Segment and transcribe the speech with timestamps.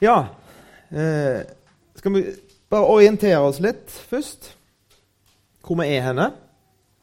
[0.00, 0.28] Ja
[0.88, 1.42] eh,
[1.94, 2.22] Skal vi
[2.72, 4.54] bare orientere oss litt først?
[5.60, 6.30] Hvor vi er henne?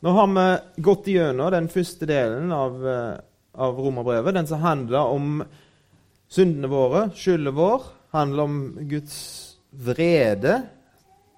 [0.01, 3.19] Nå har vi gått gjennom den første delen av, eh,
[3.53, 5.43] av romerbrevet, den som handler om
[6.29, 7.85] syndene våre, skylden vår,
[8.17, 8.59] handler om
[8.89, 9.17] Guds
[9.69, 10.59] vrede,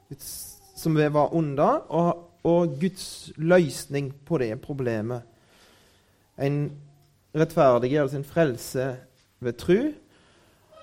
[0.10, 0.32] Guds,
[0.80, 5.28] som vi var under, og, og Guds løsning på det problemet.
[6.40, 6.70] En
[7.36, 8.94] rettferdiggjørelse, en frelse
[9.44, 9.92] ved tru.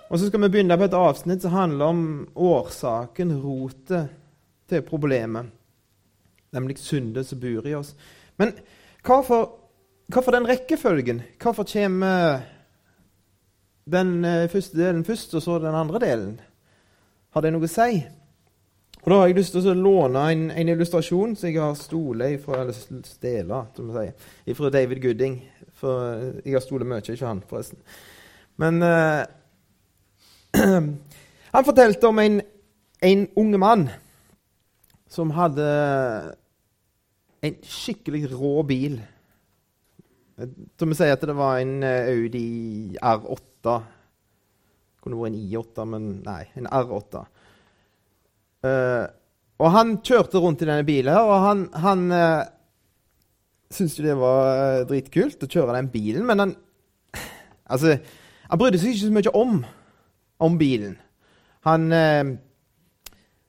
[0.07, 2.03] Og så skal vi begynne på et avsnitt som handler om
[2.35, 4.13] årsaken, rotet,
[4.67, 5.47] til problemet.
[6.55, 7.93] Nemlig syndet som bor i oss.
[8.39, 8.53] Men
[9.07, 9.51] hvorfor,
[10.11, 11.23] hvorfor den rekkefølgen?
[11.43, 12.41] Hvorfor kommer
[13.87, 16.41] den eh, første delen først, og så den andre delen?
[17.35, 18.03] Har det noe å si?
[19.05, 22.41] Og Da har jeg lyst til å låne en, en illustrasjon som jeg har stolet
[22.43, 24.15] fra, eller stela, som sier,
[24.59, 25.37] fra David Gooding.
[25.79, 27.79] For jeg har stolet mye, ikke han, forresten.
[28.59, 29.23] Men uh,
[30.55, 32.41] han fortalte om en,
[33.03, 33.87] en unge mann
[35.11, 35.67] som hadde
[37.47, 38.99] en skikkelig rå bil.
[40.77, 42.49] Som vi sier at det var en eh, Audi
[43.01, 43.77] R8.
[45.05, 47.23] Kunne vært en I8, men nei, en R8.
[48.67, 49.07] Uh, eh,
[49.57, 52.43] og han kjørte rundt i denne bilen, og han, han uh,
[53.73, 56.57] syntes jo det var dritkult å kjøre den bilen, men han
[57.67, 57.97] Altså,
[58.47, 59.57] han brydde seg ikke så mye om,
[60.43, 60.99] om bilen.
[61.67, 62.37] Han eh,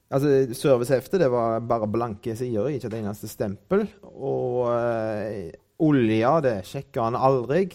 [0.08, 3.82] Altså, Serviceheftet det var bare blanke sider, ikke et eneste stempel.
[4.08, 5.50] Og eh,
[5.84, 7.66] olja, det sjekka han aldri.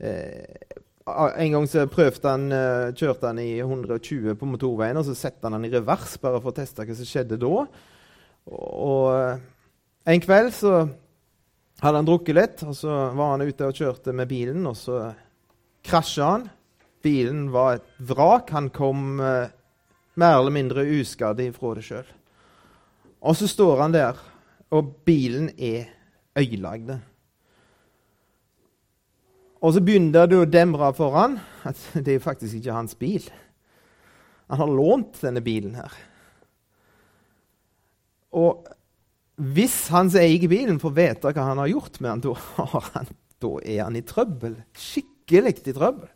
[0.00, 0.72] Eh,
[1.08, 5.44] en gang så prøvde han, eh, kjørte han i 120 på motorveien, og så satte
[5.44, 7.52] han den i revers bare for å teste hva som skjedde da.
[8.48, 9.46] Og eh,
[10.14, 10.74] en kveld så
[11.82, 15.10] hadde han drukket litt, og så var han ute og kjørte med bilen, og så
[15.84, 16.48] krasja han.
[17.04, 18.50] Bilen var et vrak.
[18.54, 19.50] Han kom eh,
[20.18, 22.08] mer eller mindre uskadd ifra det sjøl.
[23.18, 24.18] Og så står han der,
[24.74, 25.88] og bilen er
[26.38, 26.96] øyelagd.
[29.58, 33.24] Og så begynner det å demre for han at det er faktisk ikke hans bil.
[34.48, 35.94] Han har lånt denne bilen her.
[38.38, 38.68] Og
[39.38, 43.02] hvis han som eier bilen, får vite hva han har gjort med han, da,
[43.44, 44.56] da er han i trøbbel.
[44.74, 46.08] Skikkelig i trøbbel.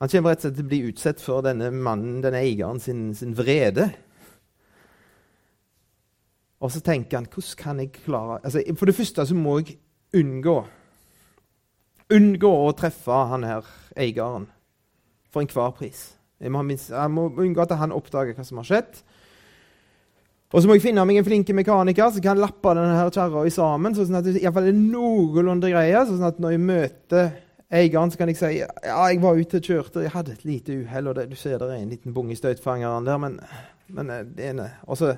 [0.00, 3.10] Han kommer rett og slett til å bli utsatt for denne mannen, denne eieren, sin,
[3.16, 3.90] sin vrede.
[6.60, 9.78] Og så tenker han hvordan kan jeg klare altså, For det første så må jeg
[10.16, 10.58] unngå
[12.10, 14.48] Unngå å treffe han her eieren
[15.30, 16.08] for enhver pris.
[16.42, 18.96] Jeg må, jeg må, unngå at han oppdager hva som har skjedd.
[20.50, 23.94] Og så må jeg finne meg en flink mekaniker som kan lappe denne kjerra sammen,
[23.94, 26.02] sånn at det iallfall er noenlunde greie.
[26.08, 27.30] sånn at når jeg møter
[27.70, 30.78] eieren, gang kan jeg si ja, jeg var ute og kjørte, jeg hadde et lite
[30.82, 31.08] uhell.
[31.08, 33.40] og det, Du ser det er en liten bung i der, men,
[33.88, 35.16] men eh, det ene også,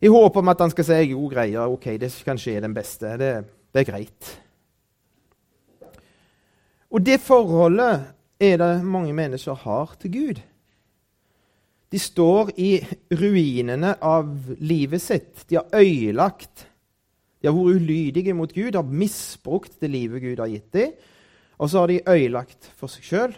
[0.00, 3.18] I håp om at han skal si jo, greier, ok, det kan skje den beste.
[3.18, 4.40] Det, det er greit.
[6.90, 8.06] Og det forholdet
[8.40, 10.40] er det mange mennesker har til Gud.
[11.92, 12.78] De står i
[13.12, 15.44] ruinene av livet sitt.
[15.50, 16.66] De har øyelagt.
[17.40, 20.92] De har vært ulydige mot Gud, har misbrukt det livet Gud har gitt dem.
[21.60, 23.34] Og så har de øyelagt for seg sjøl.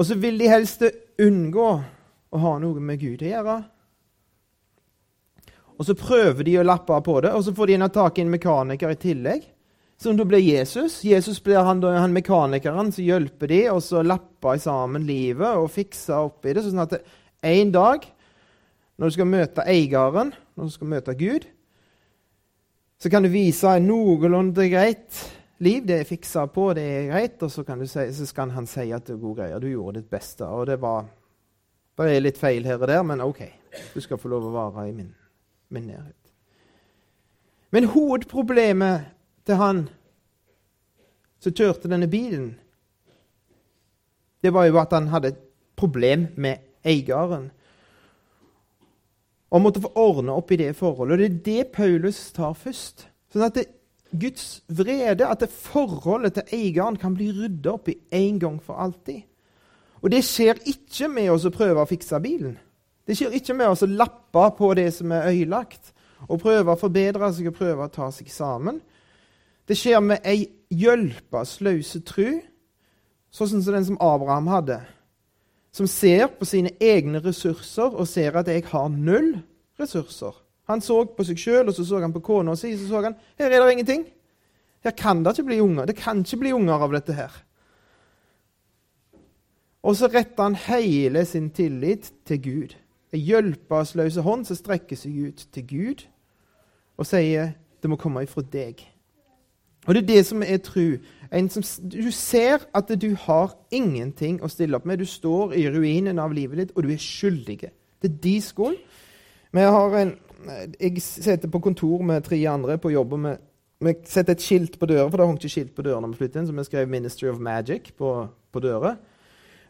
[0.00, 0.86] Og så vil de helst
[1.20, 1.68] unngå
[2.30, 3.56] å ha noe med Gud å gjøre.
[5.80, 8.24] Og så prøver de å lappe på det, og så får de inn tak i
[8.24, 9.44] en mekaniker i tillegg.
[10.00, 11.02] Som da blir Jesus.
[11.04, 16.22] Jesus blir han, han mekanikeren som hjelper de, og så lapper sammen livet og fikser
[16.22, 16.64] opp i det.
[16.64, 16.94] Sånn at
[17.44, 18.06] en dag,
[18.96, 21.44] når du skal møte eieren, når du skal møte Gud,
[23.00, 25.20] så kan du vise noenlunde greit
[25.60, 25.86] liv.
[25.86, 27.42] Det er fiksa på, det er greit.
[27.42, 29.60] Og så, si, så skal han si at det er gode greier.
[29.62, 30.46] Du gjorde ditt beste.
[30.46, 31.08] Og det var
[32.00, 33.42] Det litt feil her og der, men OK.
[33.92, 35.10] Du skal få lov å være i min,
[35.68, 36.16] min nærhet.
[37.70, 39.10] Men hovedproblemet
[39.44, 39.82] til han
[41.44, 42.54] som kjørte denne bilen,
[44.40, 45.42] det var jo at han hadde et
[45.76, 47.50] problem med eieren.
[49.50, 51.12] Og måtte få ordne opp i det forholdet.
[51.12, 53.08] Og det er det Paulus tar først.
[53.32, 53.66] Sånn at det,
[54.10, 58.80] Guds vrede, at det forholdet til eieren kan bli rydda opp i en gang for
[58.82, 59.22] alltid.
[60.00, 62.56] Og det skjer ikke med oss å prøve å fikse bilen.
[63.06, 65.92] Det skjer ikke med oss å lappe på det som er øyelagt,
[66.28, 68.80] og prøve å forbedre seg og prøve å ta seg sammen.
[69.68, 72.40] Det skjer med ei hjelpeløse tru,
[73.30, 74.80] sånn som den som Abraham hadde.
[75.72, 79.36] Som ser på sine egne ressurser og ser at jeg har null
[79.80, 80.34] ressurser.
[80.70, 83.18] Han så på seg sjøl, og så så han på kona si, så så han
[83.38, 84.04] her er det ingenting.
[84.84, 85.88] Her kan det ikke bli unger.
[85.90, 87.34] Det kan ikke bli unger av dette her.
[89.82, 92.76] Og så retter han hele sin tillit til Gud.
[93.12, 96.06] En hjelpeløs hånd som strekker seg ut til Gud
[97.00, 98.82] og sier det må komme ifra deg.
[99.86, 100.98] Og Det er det som er tru.
[101.48, 105.00] Som, du ser at du har ingenting å stille opp med.
[105.00, 107.56] Du står i ruinen av livet ditt, og du er skyldig.
[108.02, 108.76] Det er de skolen.
[109.52, 110.12] Vi har en,
[110.80, 113.12] jeg sitter på kontor med tre andre på jobb.
[113.12, 113.38] og
[113.80, 116.20] vi setter et skilt på døra, for det hang ikke skilt på døra når vi
[116.20, 118.96] flyttet inn, så vi skrev 'Ministry of Magic' på, på døra.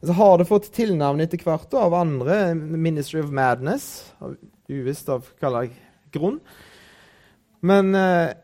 [0.03, 2.55] Så har det fått tilnavn etter hvert av andre.
[2.55, 4.13] 'Ministry of Madness',
[4.69, 5.69] uvisst av hva
[6.13, 6.41] grunn.
[7.63, 8.35] Men eh,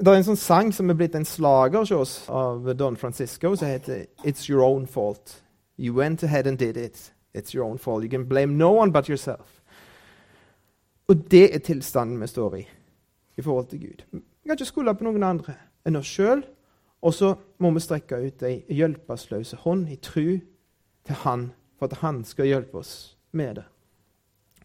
[0.00, 3.54] det er en sånn sang som er blitt en slager hos oss av Don Francisco,
[3.54, 5.42] som heter 'It's Your Own Fault'.
[5.78, 7.12] You went ahead and did it.
[7.34, 8.04] It's your own fault.
[8.04, 9.61] You can blame no one but yourself.
[11.12, 12.62] Og det er tilstanden vi står i
[13.36, 14.02] i forhold til Gud.
[14.12, 15.54] Vi kan ikke skylde på noen andre
[15.84, 16.40] enn oss sjøl.
[17.02, 20.38] Og så må vi strekke ut ei hjelpeløs hånd i tru
[21.04, 23.64] til Han, for at Han skal hjelpe oss med det.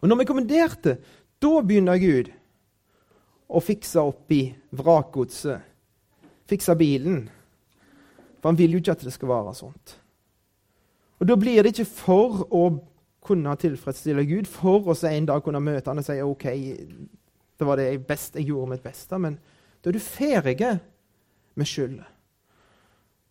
[0.00, 0.96] Og når vi kommenderte,
[1.42, 2.30] da begynner Gud
[3.48, 5.64] å fikse opp i vrakgodset.
[6.48, 7.26] Fikse bilen.
[8.38, 9.98] For han vil jo ikke at det skal være sånt.
[11.18, 12.62] Og Da blir det ikke for å
[13.24, 16.46] kunne tilfredsstille Gud, for å en dag kunne møte han og si OK,
[17.58, 19.18] det var det jeg, best, jeg gjorde mitt beste.
[19.18, 19.38] Men
[19.82, 20.72] da er du ferdig
[21.58, 21.98] med skyld.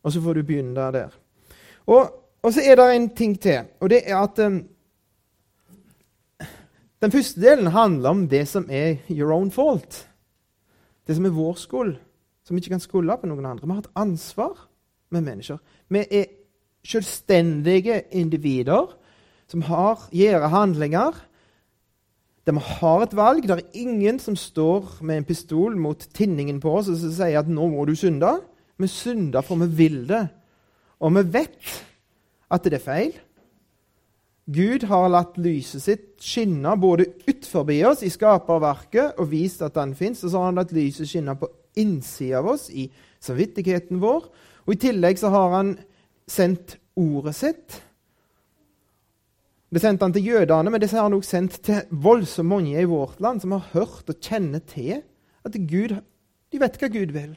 [0.04, 1.14] Og så får du begynne der.
[1.88, 2.10] Og,
[2.44, 4.60] og, så er det en ting til, og det er at um,
[7.02, 10.04] den første delen handler om det som er your own fault.
[11.08, 11.96] Det som er vår skyld,
[12.44, 13.68] som vi ikke kan skylde på noen andre.
[13.68, 14.68] Vi har et ansvar
[15.10, 15.60] med mennesker.
[15.90, 16.26] Vi er
[16.88, 18.96] selvstendige individer
[19.48, 21.24] som har, gjør handlinger
[22.56, 23.44] vi har et valg.
[23.44, 27.48] Det er ingen som står med en pistol mot tinningen på oss og sier at
[27.48, 28.42] 'nå må du synde'.
[28.80, 30.28] Vi synder for vi vil det.
[31.00, 31.86] Og vi vet
[32.52, 33.14] at det er feil.
[34.48, 39.96] Gud har latt lyset sitt skinne både utenfor oss i skaperverket og vist at den
[39.96, 42.90] fins, og så har han latt lyset skinne på innsida av oss, i
[43.20, 44.24] samvittigheten vår.
[44.66, 45.78] Og I tillegg så har han
[46.28, 47.82] sendt ordet sitt.
[49.78, 52.88] Det sendte han til jødene, men disse har han også sendt til voldsomt mange i
[52.90, 55.04] vårt land som har hørt og kjenner til
[55.46, 55.94] at Gud,
[56.50, 57.36] de vet hva Gud vil.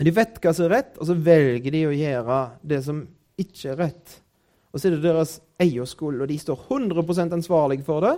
[0.00, 2.38] De vet hva som er rett, og så velger de å gjøre
[2.72, 3.02] det som
[3.44, 4.16] ikke er rett.
[4.72, 8.16] Og så er det deres eierskole, og de står 100% ansvarlige for det.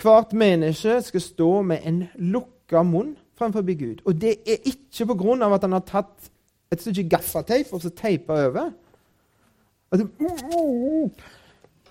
[0.00, 2.02] Hvert menneske skal stå med en
[2.32, 4.00] lukka munn fremfor Gud.
[4.08, 6.32] Og det er ikke på grunn av at han har tatt
[6.72, 8.72] et stykke gaffateip og så teipa over.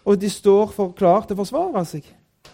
[0.06, 2.06] Og de står for klar til å forsvare seg.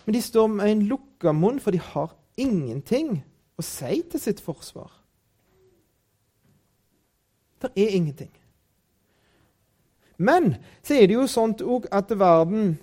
[0.06, 3.20] Men de står med en lukka munn, for de har ingenting
[3.60, 4.92] å si til sitt forsvar.
[7.62, 8.32] Det er ingenting.
[10.18, 11.54] Men så er det jo sånn
[11.92, 12.76] at verden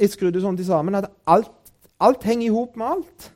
[0.00, 1.52] er skrudd sånn sammen at alt,
[2.00, 3.28] alt henger i hop med alt.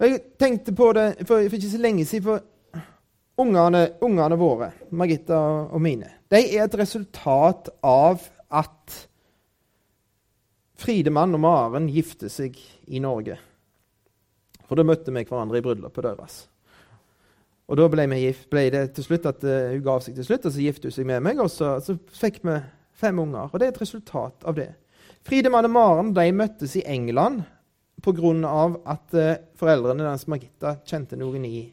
[0.00, 2.24] Jeg tenkte på det for, for ikke så lenge siden.
[2.24, 2.44] for
[3.40, 5.38] Ungene, ungene våre, Margitta
[5.70, 8.96] og mine, de er et resultat av at
[10.80, 12.56] Fridemann og Maren gifter seg
[12.88, 13.36] i Norge.
[14.68, 16.36] For da møtte vi hverandre i bryllupet deres.
[17.70, 20.46] Og da ble, gift, ble, det til slutt at uh, hun gav seg til slutt,
[20.48, 21.42] og så giftet hun seg med meg.
[21.42, 22.56] Og så, så fikk vi
[22.98, 23.50] fem unger.
[23.50, 24.72] Og det er et resultat av det.
[25.26, 27.44] Fridemann og Maren de møttes i England
[28.02, 28.32] pga.
[28.94, 31.68] at uh, foreldrene deres Margitta kjente noen i,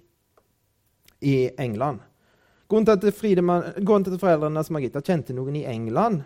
[1.21, 2.03] i England.
[2.67, 6.25] Grunnen til at, Friedemann, grunnen foreldrene deres Margitta kjente noen i England,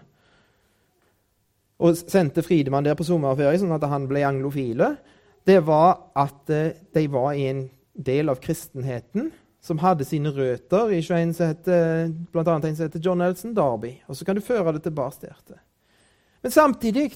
[1.81, 4.95] og sendte Fridemann der på sommerferie, sånn at han ble anglofile,
[5.49, 7.63] det var at uh, de var i en
[7.97, 9.31] del av kristenheten
[9.61, 13.95] som hadde sine røtter i en som en som heter John Nelson Darby.
[14.09, 15.61] Og så kan du føre det tilbake der.
[16.41, 17.11] Men samtidig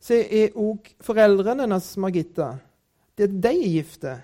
[0.00, 2.52] så er òg foreldrene hennes, Margitta,
[3.18, 4.14] det at de er gifte,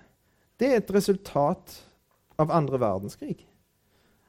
[0.57, 1.75] det er et resultat
[2.40, 3.38] av andre verdenskrig.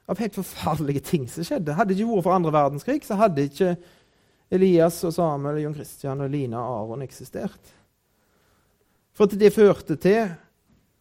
[0.08, 1.76] Av helt forferdelige ting som skjedde.
[1.76, 3.74] Hadde det ikke vært for andre verdenskrig, så hadde ikke
[4.54, 7.74] Elias og Samuel, Jon Christian og Lina og Aron eksistert.
[9.18, 10.30] For det førte til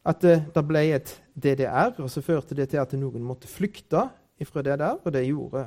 [0.07, 4.07] at det, det ble et DDR, og så førte det til at noen måtte flykte
[4.47, 5.67] fra DDR, og det gjorde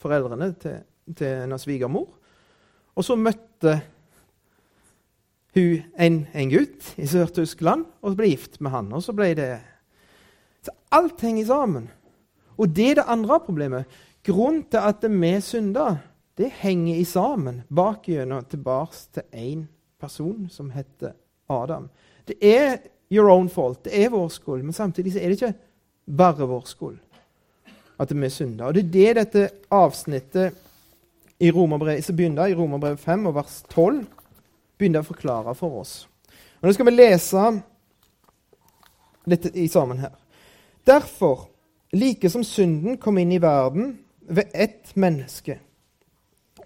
[0.00, 0.80] foreldrene til,
[1.16, 2.08] til av svigermor.
[2.96, 3.80] Og så møtte
[5.56, 8.90] hun en, en gutt i Sør-Tyskland og ble gift med han.
[8.94, 9.50] Og så ble det
[10.62, 11.90] Så alt henger sammen.
[12.58, 13.84] Og det er det andre problemet.
[14.26, 15.96] Grunnen til at vi synder,
[16.36, 19.66] det henger i sammen bakgjennom tilbake til én
[20.00, 21.12] person som heter
[21.48, 21.88] Adam.
[22.28, 22.78] Det er
[23.12, 23.84] your own fault.
[23.84, 25.54] Det er vår skyld, men samtidig er det ikke
[26.16, 26.98] bare vår skyld.
[28.00, 28.64] at vi synder.
[28.64, 30.54] Og Det er det dette avsnittet
[31.40, 34.06] i Romerbrevet, som begynner i Romerbrevet 5 og vers 12
[34.78, 36.08] begynner å forklare for oss.
[36.60, 37.44] Og Nå skal vi lese
[39.28, 40.16] dette i sammen her.
[40.86, 41.48] Derfor,
[41.92, 45.58] like som synden kom inn i verden ved ett menneske,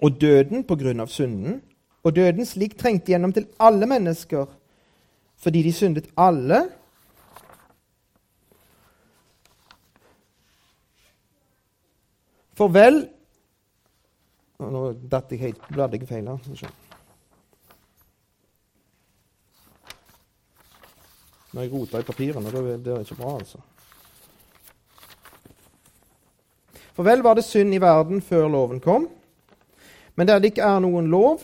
[0.03, 1.63] og døden på grunn av synden,
[2.05, 4.47] og døden slik trengte gjennom til alle mennesker
[5.45, 6.63] fordi de syndet alle,
[12.55, 13.01] For vel
[14.65, 16.71] Nå datt jeg helt bladde feil her.
[21.53, 23.59] Når jeg roter i papirene, det er ikke bra, altså.
[26.95, 29.09] For vel var det synd i verden før loven kom,
[30.15, 31.43] men der det ikke er noen lov,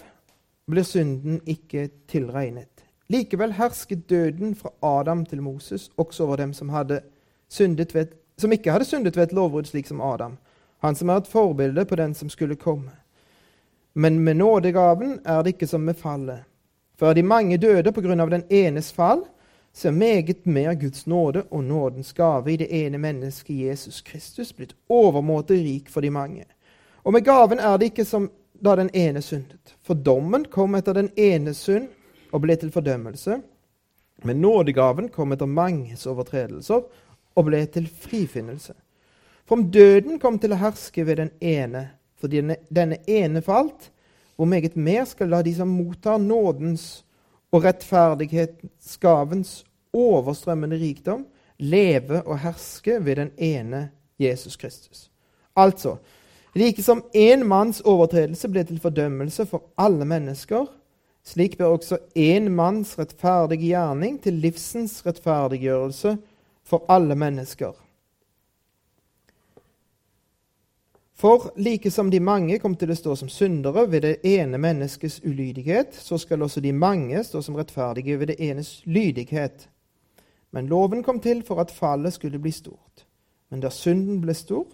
[0.70, 2.68] blir synden ikke tilregnet.
[3.10, 8.06] Likevel hersket døden fra Adam til Moses også over dem som, ved,
[8.38, 10.38] som ikke hadde syndet ved et lovbrudd slik som Adam,
[10.78, 12.92] han som er et forbilde på den som skulle komme.
[13.94, 16.44] Men med nådegaven er det ikke som med fallet.
[16.98, 19.24] For de mange døde på grunn av den enes fall,
[19.72, 24.52] så er meget mer Guds nåde og nådens gave i det ene mennesket Jesus Kristus
[24.52, 26.44] blitt overmåte rik for de mange.
[27.04, 28.30] Og med gaven er det ikke som
[28.64, 29.76] da den ene syndet.
[29.82, 31.88] For dommen kom etter den ene synd
[32.32, 33.40] og ble til fordømmelse.
[34.24, 36.82] Men nådegaven kom etter manges overtredelser
[37.36, 38.74] og ble til frifinnelse.
[39.48, 41.88] For om døden kom til å herske ved den ene,
[42.20, 43.88] fordi denne, ene falt,
[44.36, 47.02] hvor meget mer skal la de som mottar nådens
[47.52, 51.26] og rettferdighetens gavens overstrømmende rikdom,
[51.58, 53.90] leve og herske ved den ene
[54.20, 55.10] Jesus Kristus.
[55.56, 55.96] Altså,
[56.54, 60.66] like som én manns overtredelse ble til fordømmelse for alle mennesker,
[61.24, 66.16] slik bør også én manns rettferdige gjerning til livsens rettferdiggjørelse
[66.64, 67.72] for alle mennesker.
[71.20, 75.18] For like som de mange kom til å stå som syndere ved det ene menneskets
[75.20, 79.66] ulydighet, så skal også de mange stå som rettferdige ved det enes lydighet.
[80.56, 83.04] Men loven kom til for at fallet skulle bli stort.
[83.52, 84.64] Men da synden ble stor,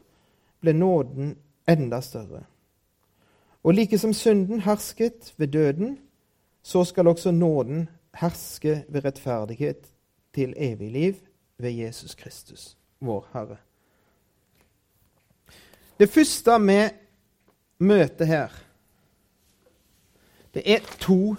[0.63, 1.35] ble nåden
[1.67, 2.45] enda større.
[3.67, 5.99] Og like som synden hersket ved døden,
[6.63, 7.89] så skal også nåden
[8.23, 9.91] herske ved rettferdighet
[10.35, 11.15] til evig liv
[11.59, 13.59] ved Jesus Kristus, vår Herre.
[15.97, 16.81] Det første vi
[17.79, 18.53] møter her,
[20.53, 21.37] det er to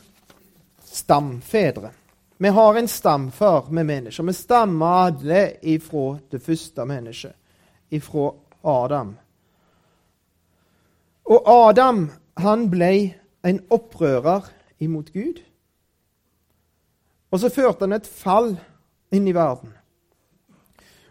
[0.85, 1.91] stamfedre.
[2.37, 4.23] Vi har en stamfar med mennesker.
[4.23, 7.33] Vi stammer alle ifra det første mennesket,
[7.89, 8.31] ifra
[8.63, 9.15] Adam.
[11.25, 12.91] Og Adam han ble
[13.45, 14.45] en opprører
[14.79, 15.41] imot Gud.
[17.31, 18.53] Og så førte han et fall
[19.11, 19.73] inn i verden.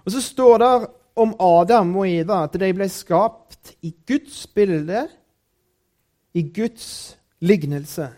[0.05, 0.71] Og så står det
[1.17, 5.07] om Adam og Eva at de ble skapt i Guds bilde,
[6.37, 8.11] i Guds lignelse.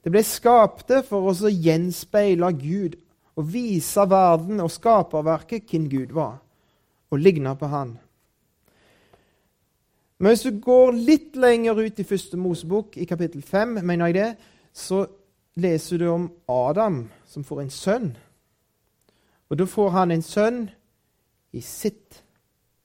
[0.00, 2.96] De ble skapte for å gjenspeile Gud
[3.36, 6.38] og vise verden og skaperverket hvem Gud var,
[7.12, 7.98] og ligne på Han.
[10.20, 14.16] Men hvis du går litt lenger ut i første Mosebok, i kapittel 5, mener jeg
[14.18, 14.30] det,
[14.72, 15.06] så
[15.60, 18.10] leser du om Adam som får en sønn.
[19.48, 20.60] Og da får han en sønn
[21.56, 22.20] i sitt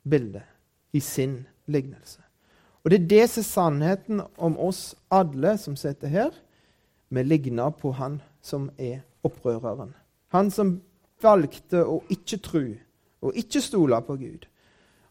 [0.10, 0.42] bilde,
[0.94, 2.22] i sin lignelse.
[2.84, 6.32] Og Det er det som er sannheten om oss alle som sitter her.
[7.10, 9.96] Vi ligner på han som er opprøreren.
[10.28, 10.82] Han som
[11.22, 12.66] valgte å ikke tro
[13.22, 14.46] og ikke stole på Gud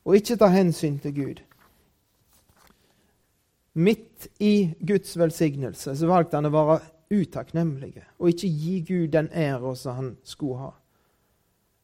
[0.05, 1.41] og ikke ta hensyn til Gud.
[3.75, 6.79] Midt i Guds velsignelse så valgte han å være
[7.15, 10.71] utakknemlig og ikke gi Gud den æra som han skulle ha.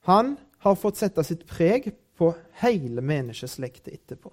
[0.06, 1.90] Han har fått sette sitt preg
[2.20, 4.32] på hele menneskeslekta etterpå.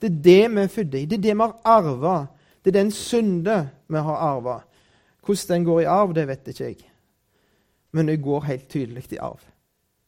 [0.00, 1.02] Det er det vi er født i.
[1.04, 2.14] Det er det vi har arva.
[2.64, 3.56] Det er den synde
[3.92, 4.54] vi har arva.
[5.20, 6.78] Hvordan den går i arv, det vet ikke jeg.
[7.92, 9.42] Men det går helt tydelig i arv.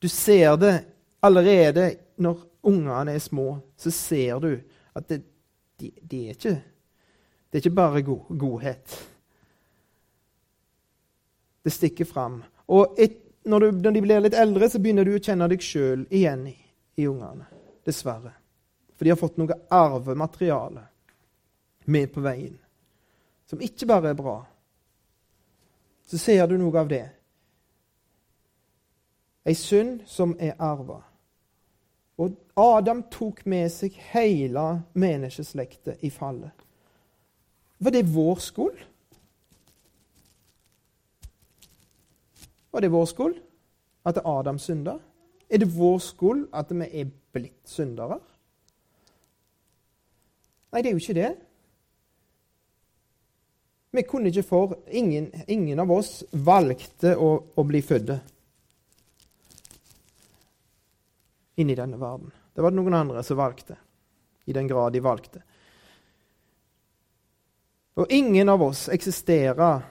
[0.01, 0.73] Du ser det
[1.23, 3.59] allerede når ungene er små.
[3.77, 4.57] Så ser du
[4.97, 5.21] at det,
[5.81, 6.57] de, de er ikke,
[7.51, 8.99] det er ikke bare god, godhet.
[11.65, 12.41] Det stikker fram.
[12.73, 15.61] Og et, når, du, når, de blir litt eldre, så begynner du å kjenne deg
[15.61, 16.57] sjøl igjen i
[16.95, 17.47] i ungene.
[17.85, 18.33] Dessverre.
[18.97, 20.85] For de har fått noe arvemateriale
[21.85, 22.55] med på veien,
[23.51, 24.37] som ikke bare er bra.
[26.07, 27.07] Så ser du noe av det.
[29.43, 31.01] Ei synd som er arva.
[32.23, 36.53] Og Adam tok med seg hele menneskeslektet i fallet.
[37.83, 38.83] Var det vår skyld?
[42.71, 43.41] Var det vår skyld
[44.07, 45.01] at Adam synda?
[45.53, 48.17] Er det vår skyld at vi er blitt syndere?
[50.73, 51.33] Nei, det er jo ikke det.
[53.93, 58.15] Vi kunne ikke for Ingen, ingen av oss valgte å, å bli født
[61.61, 62.33] inn i denne verden.
[62.55, 63.77] Det var det noen andre som valgte,
[64.49, 65.43] i den grad de valgte.
[68.01, 69.85] Og ingen av oss eksisterer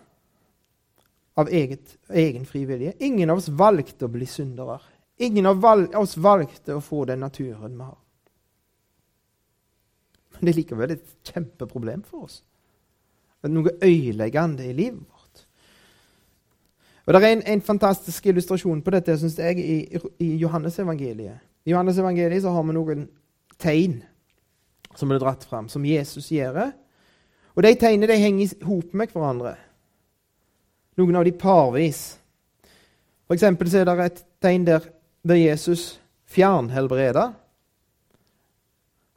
[1.37, 2.95] av eget, egen frivillige.
[2.99, 4.79] Ingen av oss valgte å bli syndere.
[5.21, 5.65] Ingen av
[5.99, 7.97] oss valgte å få den naturen vi har.
[10.37, 12.41] Men det er likevel et kjempeproblem for oss
[13.49, 15.45] noe øyeleggende i livet vårt.
[17.05, 21.39] Og Det er en, en fantastisk illustrasjon på dette synes jeg, i, i Johannes-evangeliet.
[21.65, 23.07] I Johannes-evangeliet har vi noen
[23.59, 24.01] tegn
[24.95, 26.71] som er dratt fram, som Jesus gjør.
[27.55, 29.55] Og De tegnene de henger i hop med hverandre.
[30.97, 32.19] Noen av de parvis.
[33.25, 34.85] For eksempel så er det et tegn der,
[35.27, 36.01] der Jesus
[36.31, 37.33] fjernhelbreder.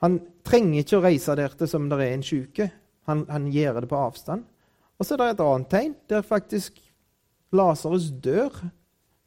[0.04, 2.68] Han trenger ikke å reise der til som det er en syke.
[3.08, 4.44] Han, han gjør det på avstand.
[4.98, 6.80] Og så er det et annet tegn der faktisk
[7.54, 8.52] Lasarus dør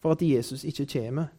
[0.03, 1.31] for at Jesus ikke kommer.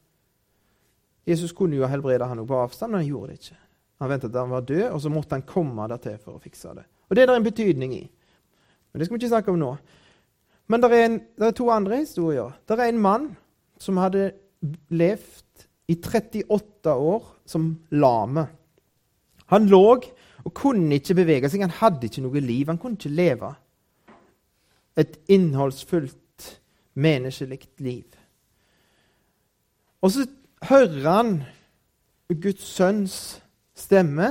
[1.29, 3.59] Jesus kunne jo ha helbreda han på avstand, men han gjorde det ikke.
[4.01, 6.43] Han ventet til han var død, og så måtte han komme der til for å
[6.43, 6.87] fikse det.
[7.09, 8.05] Og Det er det en betydning i.
[8.93, 9.73] Men Det skal vi ikke snakke om nå.
[10.69, 12.53] Men det er, det er to andre historier.
[12.69, 13.37] Det er en mann
[13.79, 14.33] som hadde
[14.89, 18.47] levd i 38 år som lame.
[19.49, 19.85] Han lå
[20.45, 21.65] og kunne ikke bevege seg.
[21.65, 22.69] Han hadde ikke noe liv.
[22.69, 23.55] Han kunne ikke leve
[24.99, 26.17] et innholdsfullt,
[26.99, 28.07] menneskelig liv.
[30.03, 30.27] Og så
[30.67, 31.33] hører han
[32.29, 33.39] Guds sønns
[33.79, 34.29] stemme,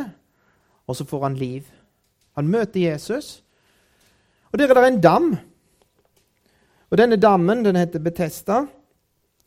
[0.87, 1.63] og så får han liv.
[2.35, 3.43] Han møter Jesus,
[4.51, 5.29] og der er det en dam.
[6.89, 8.65] Og Denne dammen den heter Betesta.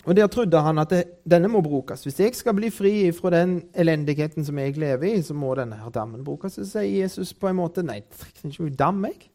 [0.05, 2.03] Og Der trodde han at det, denne må brukes.
[2.03, 5.77] Hvis jeg skal bli fri fra den elendigheten som jeg lever i, så må denne
[5.77, 6.53] her dammen brukes.
[6.57, 8.09] Så sier Jesus på en måte nei, jeg
[8.41, 9.31] trenger ikke noe dam, jeg.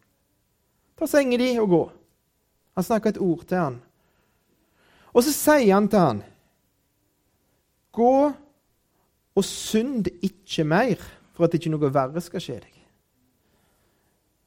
[0.98, 1.84] Ta senga di og gå.
[2.76, 3.78] Han snakker et ord til han.
[5.14, 6.24] Og så sier han til han,
[7.96, 8.16] gå
[9.36, 11.00] og synd ikke mer
[11.36, 12.74] for at ikke noe verre skal skje deg.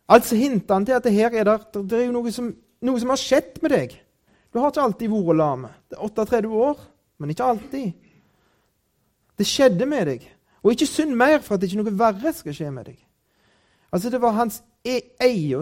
[0.08, 2.50] Altså hinter han til at det her er der, det er noe som,
[2.84, 3.96] noe som har skjedd med deg.
[4.52, 5.70] Du har ikke alltid vært lame.
[5.88, 6.80] Det er 38 år,
[7.18, 7.92] men ikke alltid.
[9.38, 10.24] Det skjedde med deg.
[10.64, 12.98] Og ikke synd mer for at ikke noe verre skal skje med deg.
[13.92, 15.00] Altså Det var hans e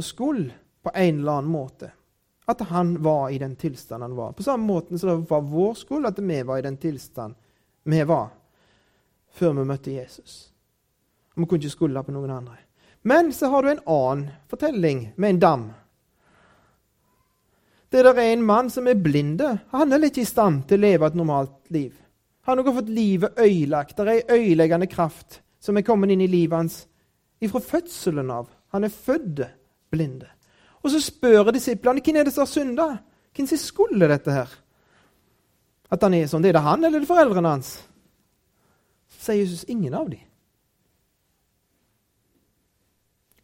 [0.02, 0.50] skyld
[0.82, 1.92] på en eller annen måte
[2.46, 4.32] at han var i den tilstanden han var.
[4.32, 7.38] På samme måte som det var vår skyld at vi var i den tilstanden
[7.82, 8.28] vi var
[9.30, 10.52] før vi møtte Jesus.
[11.34, 12.56] Og Vi kunne ikke skylde på noen andre.
[13.02, 15.66] Men så har du en annen fortelling med en dam
[18.04, 19.58] det er en mann som er blinde.
[19.72, 21.94] Han er ikke i stand til å leve et normalt liv.
[22.46, 23.96] Han har fått livet øyelagt.
[23.96, 26.76] Det er ei øyeleggende kraft som er kommet inn i livet hans
[27.50, 28.48] fra fødselen av.
[28.74, 29.42] Han er født
[29.90, 30.28] blinde.
[30.82, 32.86] Og så spør disiplene hvem er det som har synda.
[33.34, 34.52] Hvem sin skyld er dette her?
[35.90, 36.42] At han er sånn.
[36.42, 37.76] Det er det han eller det foreldrene hans?
[39.18, 40.22] Sier Jesus ingen av dem.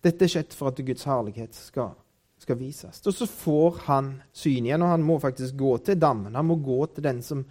[0.03, 1.93] Dette er skjedd for at Guds herlighet skal
[2.43, 3.01] skal vises.
[3.07, 6.35] Og så får han syn igjen, og han må faktisk gå til dammen.
[6.39, 7.45] Han må gå til den som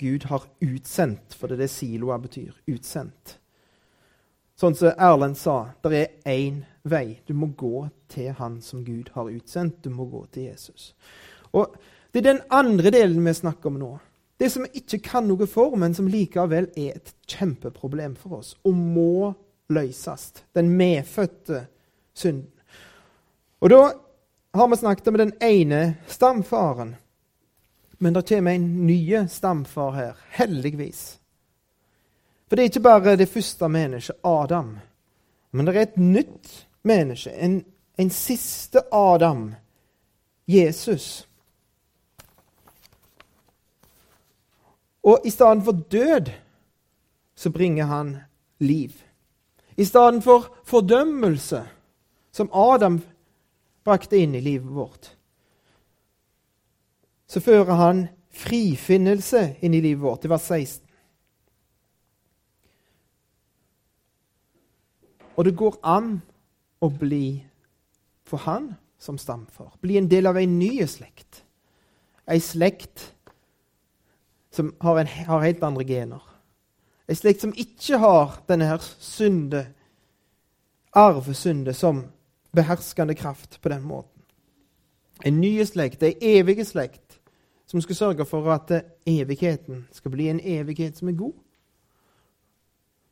[0.00, 2.52] Gud har utsendt, for det er det siloa betyr.
[2.70, 3.38] Utsendt.
[4.58, 7.20] Sånn som Erlend sa, det er én vei.
[7.26, 9.80] Du må gå til han som Gud har utsendt.
[9.82, 10.92] Du må gå til Jesus.
[11.52, 11.74] Og
[12.14, 13.88] Det er den andre delen vi snakker om nå.
[14.38, 18.52] Det som vi ikke kan noe for, men som likevel er et kjempeproblem for oss,
[18.62, 19.32] og må
[19.74, 20.28] løses.
[20.54, 21.64] Den medfødte
[22.14, 22.52] synden.
[23.58, 23.80] Og da
[24.58, 26.96] har vi snakket om den ene stamfaren.
[27.98, 31.18] Men det kommer en ny stamfar her, heldigvis.
[32.48, 34.78] For det er ikke bare det første mennesket, Adam.
[35.50, 37.64] Men det er et nytt menneske, en,
[37.98, 39.54] en siste Adam,
[40.46, 41.28] Jesus.
[45.02, 46.30] Og i stedet for død
[47.34, 48.16] så bringer han
[48.58, 48.90] liv.
[49.76, 51.64] I stedet for fordømmelse,
[52.32, 53.00] som Adam
[53.84, 55.10] brakte inn i livet vårt.
[57.26, 60.84] Så fører han frifinnelse inn i livet vårt, i vers 16.
[65.34, 66.16] Og det går an
[66.84, 67.42] å bli
[68.24, 69.74] for han som stamfar.
[69.82, 71.42] Bli en del av ei ny slekt.
[72.30, 73.10] Ei slekt
[74.54, 76.22] som har, en, har, helt andre gener.
[77.10, 79.66] Ei slekt som ikke har denne her synde,
[80.94, 82.04] arvesynde, som
[82.54, 84.22] beherskende kraft på den måten.
[85.24, 87.20] En ny slekt, ei evig slekt,
[87.66, 88.72] som skal sørge for at
[89.06, 91.34] evigheten skal bli en evighet som er god.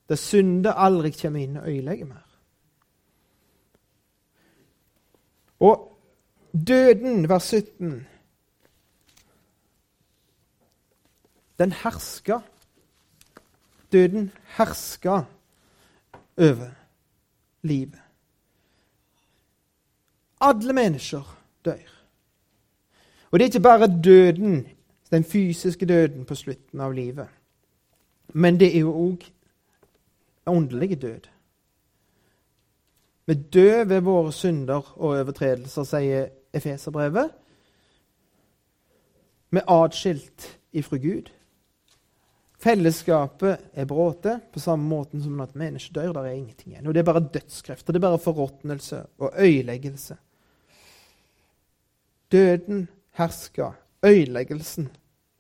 [0.08, 2.26] Der synde aldri kommer inn og ødelegger mer.
[5.62, 5.98] Og
[6.52, 8.06] døden, vers 17
[11.58, 12.38] Den herska.
[13.92, 15.20] Døden herska
[16.38, 16.70] over
[17.62, 18.01] livet.
[20.42, 21.26] Alle mennesker
[21.64, 21.90] dør.
[23.30, 24.66] Og det er ikke bare døden,
[25.10, 27.28] den fysiske døden på slutten av livet,
[28.32, 29.24] men det er jo òg
[30.46, 31.28] åndelig død.
[33.26, 37.30] Vi dør ved våre synder og overtredelser, sier Efeserbrevet.
[39.52, 41.30] Vi er atskilt ifra Gud.
[42.62, 46.12] Fellesskapet er bråte, på samme måte som at mennesker dør.
[46.12, 46.86] Der er ingenting igjen.
[46.86, 47.92] Og Det er bare dødskrefter.
[47.92, 50.16] Det er bare forråtnelse og øyeleggelse.
[52.32, 52.86] Døden
[53.18, 54.88] herska, ødeleggelsen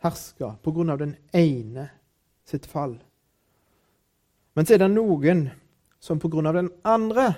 [0.02, 0.56] herska
[0.90, 1.88] av den ene
[2.44, 2.98] sitt fall.
[4.54, 5.46] Men så er det noen
[6.02, 7.34] som av den andre,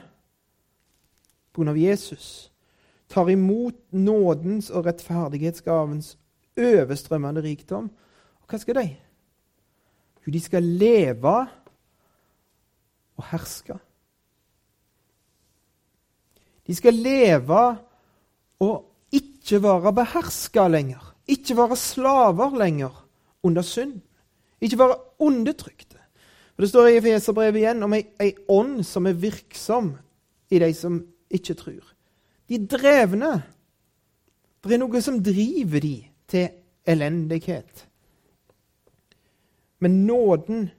[1.69, 2.51] av Jesus,
[3.09, 6.17] tar imot nådens og rettferdighetsgavens
[6.59, 7.91] overstrømmende rikdom.
[8.43, 8.89] Og hva skal de?
[10.25, 11.35] Jo, de skal leve
[13.15, 13.77] og herske.
[16.65, 17.63] De skal leve
[18.65, 18.94] og
[19.45, 21.15] ikke være beherska lenger.
[21.29, 23.09] Ikke være slaver lenger
[23.43, 24.01] under synd.
[24.61, 25.99] Ikke være undertrykte.
[26.55, 29.97] For Det står i Efeserbrevet igjen om ei, ei ånd som er virksom
[30.51, 31.93] i de som ikke tror.
[32.49, 33.43] De drevne.
[34.65, 35.97] Det er noe som driver de
[36.29, 36.49] til
[36.87, 37.87] elendighet.
[39.81, 40.71] Men nåden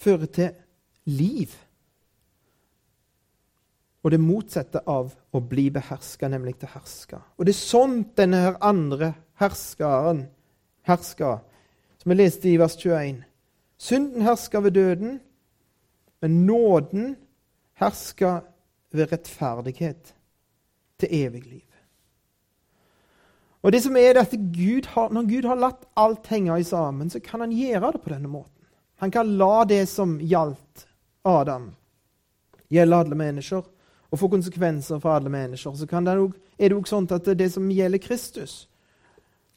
[0.00, 0.50] fører til
[1.04, 1.52] liv.
[4.00, 7.20] Og det motsatte av å bli beherska, nemlig til herska.
[7.36, 10.24] Og det er sånn denne her andre herskeren
[10.88, 11.38] herska,
[12.00, 13.24] som vi leste i vers 21.
[13.80, 15.18] Synden herska ved døden,
[16.20, 17.16] men nåden
[17.80, 18.40] herska
[18.92, 20.14] ved rettferdighet
[21.00, 21.66] til evig liv.
[23.60, 27.10] Og det som er at Gud har, Når Gud har latt alt henge i sammen,
[27.10, 28.64] så kan han gjøre det på denne måten.
[28.96, 30.86] Han kan la det som gjaldt
[31.24, 31.74] Adam,
[32.68, 33.64] gjelde alle mennesker
[34.10, 37.50] og få konsekvenser for alle mennesker, så det også, er det òg sånn at det
[37.52, 38.66] som gjelder Kristus,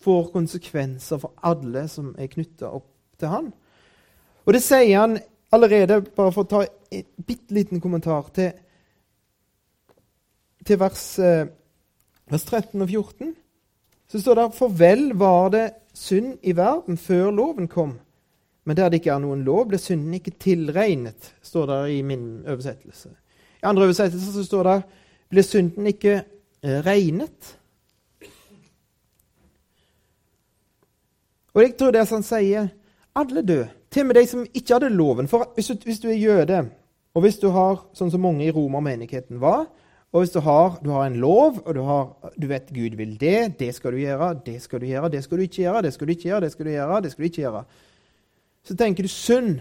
[0.03, 2.89] får konsekvenser for alle som er knytta opp
[3.19, 3.51] til han.
[4.43, 5.17] Og det sier han
[5.53, 8.51] allerede, bare for å ta en bitte liten kommentar til,
[10.67, 11.47] til vers, eh,
[12.31, 13.33] vers 13 og 14.
[14.11, 17.97] Så står det For vel var det synd i verden før loven kom.
[18.65, 22.27] Men der det ikke er noen lov, ble synden ikke tilregnet, står det i min
[22.47, 23.09] oversettelse.
[23.63, 24.79] I andre oversettelser står det
[25.31, 27.53] blir synden ikke eh, regnet.
[31.53, 32.67] Og jeg tror det er sånn sier
[33.15, 33.61] alle dø,
[33.93, 35.29] til og med de som ikke hadde loven.
[35.31, 36.59] For hvis du, hvis du er jøde,
[37.13, 39.67] og hvis du har, sånn som mange i romermenigheten var,
[40.13, 43.15] og hvis du har, du har en lov, og du, har, du, vet Gud vil
[43.21, 45.93] det, det skal du gjøre, det skal du gjøre, det skal du ikke gjøre, det
[45.95, 47.63] skal du ikke gjøre, det skal du gjøre, det skal du ikke gjøre,
[48.63, 49.55] så tenker du synd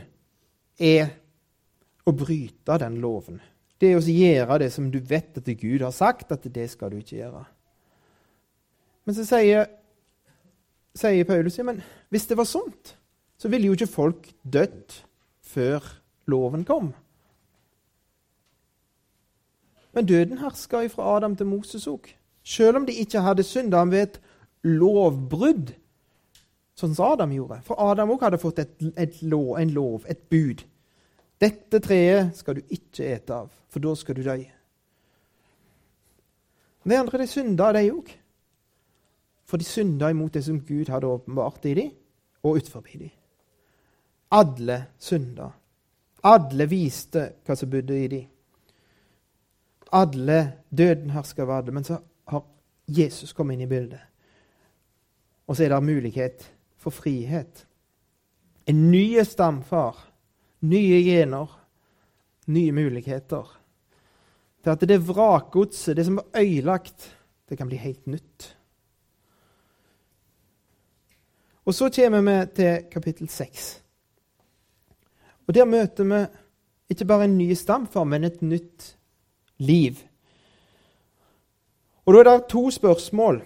[0.81, 1.15] er
[2.05, 3.41] å bryte den loven.
[3.83, 6.93] Det er å gjøre det som du vet at Gud har sagt, at det skal
[6.93, 7.43] du ikke gjøre.
[9.03, 9.67] Men så sier,
[10.95, 11.81] sier Paulus men
[12.15, 12.95] hvis det var sånt,
[13.35, 15.01] så ville jo ikke folk dødd
[15.43, 15.89] før
[16.31, 16.93] loven kom.
[19.93, 22.07] Men døden herska fra Adam til Moses òg.
[22.47, 24.21] Selv om de ikke hadde synda ved et
[24.63, 25.75] lovbrudd,
[26.79, 27.59] sånn som Adam gjorde.
[27.67, 30.63] For Adam òg hadde fått et, et lov, en lov, et bud.
[31.43, 34.37] Dette treet skal du ikke ete av, for da skal du dø.
[36.83, 38.13] De andre de synda, de òg.
[39.47, 41.91] For de synda imot det som Gud hadde åpenbart i dem,
[42.43, 43.11] og utenfor dem.
[44.33, 45.51] Alle synda.
[46.23, 48.29] Alle viste hva som bodde i dem.
[49.93, 50.39] Alle
[50.71, 51.73] Døden herska over alle.
[51.73, 52.47] Men så har
[52.89, 54.01] Jesus kommet inn i bildet.
[55.47, 56.47] Og så er det mulighet
[56.79, 57.67] for frihet.
[58.67, 60.12] En ny stamfar
[60.63, 61.51] nye gener,
[62.47, 63.47] nye muligheter.
[64.63, 67.09] Til at det vrakgodset, det som er øyelagt,
[67.49, 68.57] det kan bli helt nytt.
[71.65, 73.83] Og så kommer vi til kapittel 6.
[75.47, 76.27] Og Der møter vi
[76.91, 78.97] ikke bare en ny stamform, men et nytt
[79.59, 79.97] liv.
[82.07, 83.43] Og Da er det to spørsmål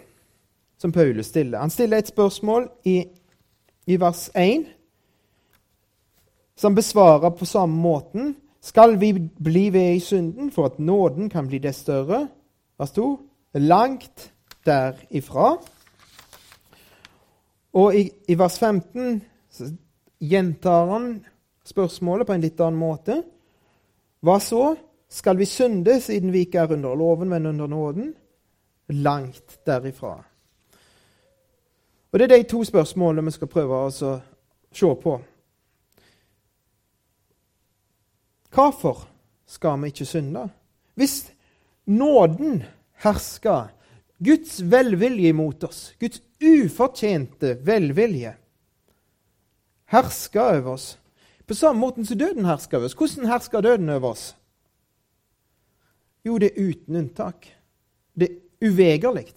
[0.79, 1.59] som Paulus stiller.
[1.59, 3.05] Han stiller et spørsmål i,
[3.87, 4.76] i vers 1
[6.57, 8.35] som besvarer på samme måten.
[8.61, 12.29] Skal vi bli ved i synden for at nåden kan bli det større?
[12.79, 13.21] Vers 2.
[13.55, 14.33] Langt
[14.67, 15.57] derifra.
[17.73, 19.23] Og i, i vers 15
[20.21, 21.25] gjentar han
[21.65, 23.21] spørsmålet på en litt annen måte.
[24.25, 24.75] Hva så?
[25.09, 28.15] Skal vi synde siden vi ikke er under loven, men under nåden?
[28.89, 30.17] Langt derifra.
[32.13, 35.19] Og Det er de to spørsmålene vi skal prøve å se på.
[38.57, 39.05] Hvorfor
[39.47, 40.49] skal vi ikke synde?
[40.97, 41.33] Hvis
[41.87, 42.63] nåden
[43.05, 43.69] hersker,
[44.25, 48.33] Guds velvilje imot oss, Guds ufortjente velvilje,
[49.93, 50.95] hersker over oss
[51.47, 52.97] på samme måte som døden hersker over oss.
[52.99, 54.25] Hvordan hersker døden over oss?
[56.27, 57.47] Jo, det er uten unntak.
[58.19, 59.29] Det er uvegerlig.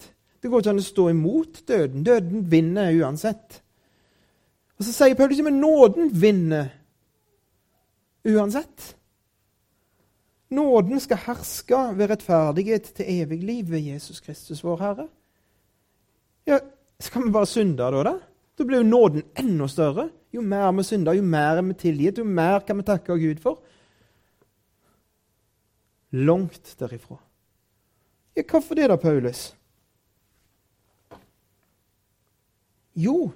[0.42, 2.06] Det går ikke an å stå imot døden.
[2.08, 3.60] Døden vinner uansett.
[4.80, 6.72] Og Så sier Paulus at nåden vinner
[8.26, 8.96] uansett.
[10.50, 15.08] Nåden skal herske ved rettferdighet til evig liv ved Jesus Kristus, vår Herre.
[16.48, 16.60] Ja,
[17.00, 18.04] Skal vi bare synde da?
[18.04, 18.20] Da
[18.58, 20.10] Da blir jo nåden enda større.
[20.34, 23.40] Jo mer vi synder, jo mer er vi tilgitt, jo mer kan vi takke Gud
[23.40, 23.62] for.
[26.12, 27.18] Langt derifra.
[28.36, 29.56] Ja, hvorfor det da, Paulus?
[32.96, 33.32] Jo,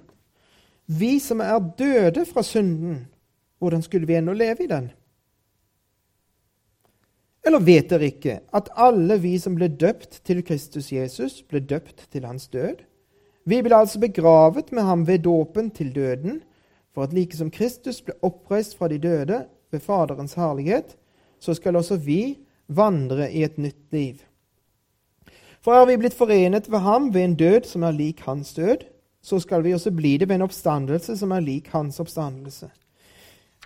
[0.86, 3.06] vi som er døde fra synden,
[3.58, 4.90] hvordan skulle vi ennå leve i den?
[7.44, 12.06] Eller vet dere ikke at alle vi som ble døpt til Kristus Jesus, ble døpt
[12.12, 12.80] til hans død?
[13.44, 16.40] Vi ble altså begravet med ham ved dåpen til døden,
[16.94, 20.96] for at like som Kristus ble oppreist fra de døde ved Faderens herlighet,
[21.40, 24.22] så skal også vi vandre i et nytt liv.
[25.60, 28.84] For er vi blitt forenet ved ham ved en død som er lik hans død,
[29.24, 32.68] så skal vi også bli det ved en oppstandelse som er lik hans oppstandelse.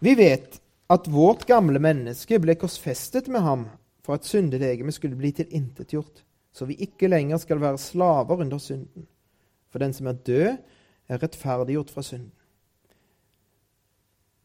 [0.01, 3.67] Vi vet at vårt gamle menneske ble korsfestet med ham
[4.05, 9.07] for at syndelegeme skulle bli tilintetgjort, så vi ikke lenger skal være slaver under synden.
[9.69, 10.57] For den som er død,
[11.09, 12.33] er rettferdiggjort fra synden.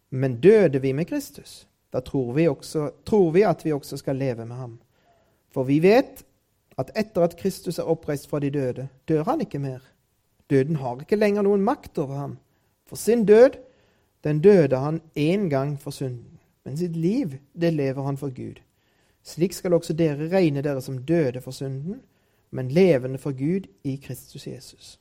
[0.09, 4.15] Men døde vi med Kristus, da tror vi, også, tror vi at vi også skal
[4.15, 4.77] leve med ham.
[5.49, 6.25] For vi vet
[6.77, 9.79] at etter at Kristus er oppreist fra de døde, dør han ikke mer.
[10.49, 12.37] Døden har ikke lenger noen makt over ham.
[12.85, 13.57] For sin død,
[14.23, 16.32] den døde han én gang for synden.
[16.65, 18.59] Men sitt liv, det lever han for Gud.
[19.23, 22.01] Slik skal også dere regne dere som døde for synden,
[22.51, 24.99] men levende for Gud i Kristus Jesus.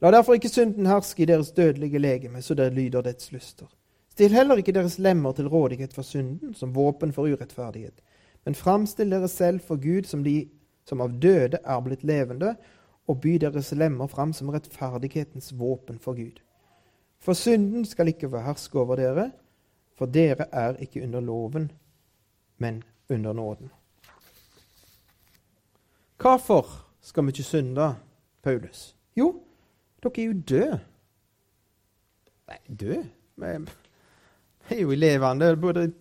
[0.00, 3.66] La derfor ikke synden herske i deres dødelige legeme, så dere lyder dets lyster.
[4.10, 8.02] Still heller ikke deres lemmer til rådighet for synden, som våpen for urettferdighet,
[8.44, 10.48] men framstill dere selv for Gud som de
[10.88, 12.56] som av døde er blitt levende,
[13.06, 16.42] og by deres lemmer fram som rettferdighetens våpen for Gud.
[17.22, 19.30] For synden skal ikke være herske over dere,
[19.98, 21.70] for dere er ikke under loven,
[22.58, 23.70] men under nåden.
[26.22, 27.94] Hvorfor skal vi ikke synde,
[28.42, 28.96] Paulus?
[29.16, 29.42] Jo,
[30.02, 30.80] dere er jo døde.
[32.48, 33.06] Nei, døde?
[33.36, 35.50] Vi er jo levende.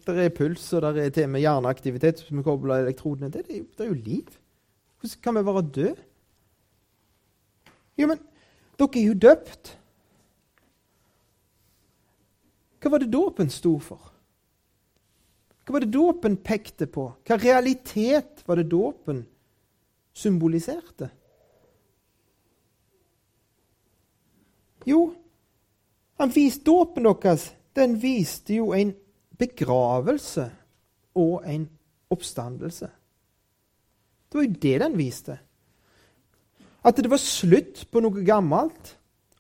[0.06, 3.44] Det er puls og det er til med hjerneaktivitet som kobler elektrodene til.
[3.48, 4.28] Det, det, er jo liv.
[5.00, 5.96] Hvordan kan vi være døde?
[7.98, 8.20] Jo, men
[8.80, 9.78] dere er jo døpt.
[12.82, 14.10] Hva var det dåpen sto for?
[15.66, 17.12] Hva var det dåpen pekte på?
[17.28, 19.22] Hva realitet var det dåpen
[20.18, 21.12] symboliserte?
[24.90, 25.12] Jo,
[26.18, 27.52] han viste dåpen deres.
[27.78, 28.96] Den viste jo en
[29.40, 30.50] begravelse
[31.16, 31.70] og en
[32.12, 32.90] oppstandelse.
[34.28, 35.38] Det var jo det den viste.
[36.84, 38.96] At det var slutt på noe gammelt,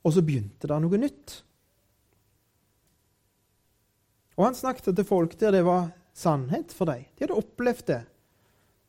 [0.05, 1.41] og så begynte det noe nytt.
[4.41, 7.03] Og han snakket til folk der det var sannhet for dem.
[7.13, 7.99] De hadde opplevd det.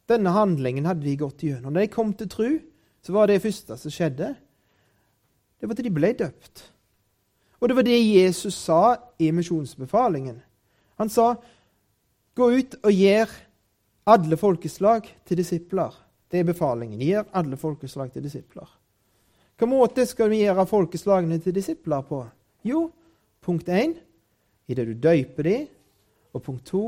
[0.08, 1.74] Denne handlingen hadde de gått gjennom.
[1.74, 2.46] Når de kom til tru,
[3.04, 4.30] så var det første som skjedde,
[5.60, 6.62] det var at de ble døpt.
[7.60, 10.40] Og det var det Jesus sa i misjonsbefalingen.
[10.98, 11.36] Han sa,
[12.34, 13.28] 'Gå ut og gjør
[14.06, 15.92] alle folkeslag til disipler'.
[16.30, 16.98] Det er befalingen.
[16.98, 18.78] Gjør alle folkeslag til disipler.
[19.58, 22.26] Hvilken måte skal vi gjøre folkeslagene til disipler på?
[22.64, 22.90] Jo,
[23.42, 24.00] punkt 1
[24.68, 25.66] i det du døyper dem,
[26.32, 26.84] og punkt to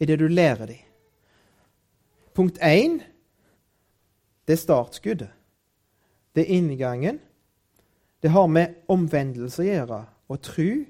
[0.00, 0.82] i det du lærer dem.
[2.36, 3.00] Punkt én
[4.46, 5.30] det er startskuddet.
[6.34, 7.20] Det er inngangen.
[8.22, 10.84] Det har med omvendelse å gjøre, og tru.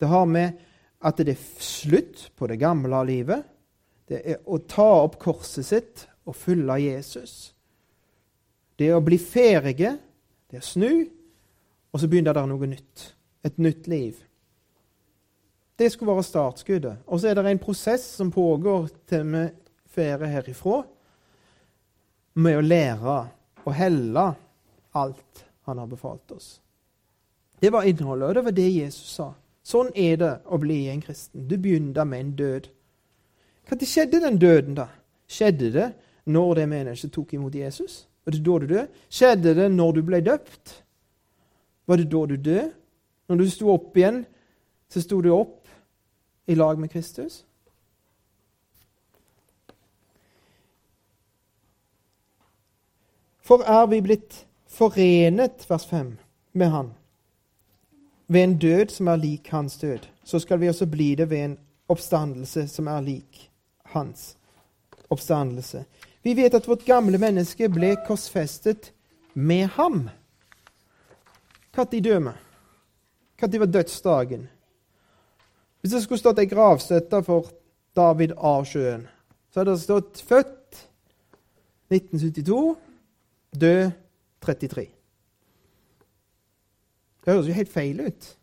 [0.00, 0.60] Det har med
[1.02, 3.42] at det er slutt på det gamle livet.
[4.08, 7.52] Det er å ta opp korset sitt og følge Jesus.
[8.78, 9.96] Det er å bli ferdige,
[10.50, 10.92] det er å snu,
[11.92, 13.08] og så begynner det noe nytt.
[13.44, 14.20] Et nytt liv.
[15.82, 16.96] Det skulle være startskuddet.
[17.06, 19.48] Og så er det en prosess som pågår til vi
[19.96, 20.82] drar herifra,
[22.34, 23.14] med å lære
[23.64, 24.22] og helle
[24.94, 26.60] alt han har befalt oss.
[27.58, 29.26] Det var innholdet, og det var det Jesus sa.
[29.62, 31.48] Sånn er det å bli en kristen.
[31.50, 32.68] Du begynner med en død.
[33.70, 34.86] Når skjedde den døden, da?
[35.26, 35.88] Skjedde det
[36.30, 38.04] når det mennesket tok imot Jesus?
[38.22, 38.86] Var det da du døde?
[39.10, 40.76] Skjedde det når du ble døpt?
[41.90, 42.70] Var det da du døde?
[43.28, 44.22] Når du sto opp igjen,
[44.92, 45.61] så sto du opp
[46.46, 47.44] i lag med Kristus?
[53.42, 56.16] For er vi blitt forenet, vers 5,
[56.52, 56.92] med Han
[58.32, 61.44] ved en død som er lik hans død, så skal vi også bli det ved
[61.44, 63.50] en oppstandelse som er lik
[63.92, 64.36] hans
[65.10, 65.84] oppstandelse.
[66.22, 68.92] Vi vet at vårt gamle menneske ble korsfestet
[69.34, 70.08] med ham.
[71.76, 72.32] Når døde?
[73.40, 74.48] Når var dødsdagen?
[75.82, 77.50] Hvis det skulle stått ei gravstøtte for
[77.96, 79.08] David av sjøen,
[79.50, 80.88] så hadde det stått 'født
[81.90, 82.76] 1972',
[83.60, 83.90] død
[84.40, 84.86] 33.
[87.24, 88.38] Det høres jo helt feil ut.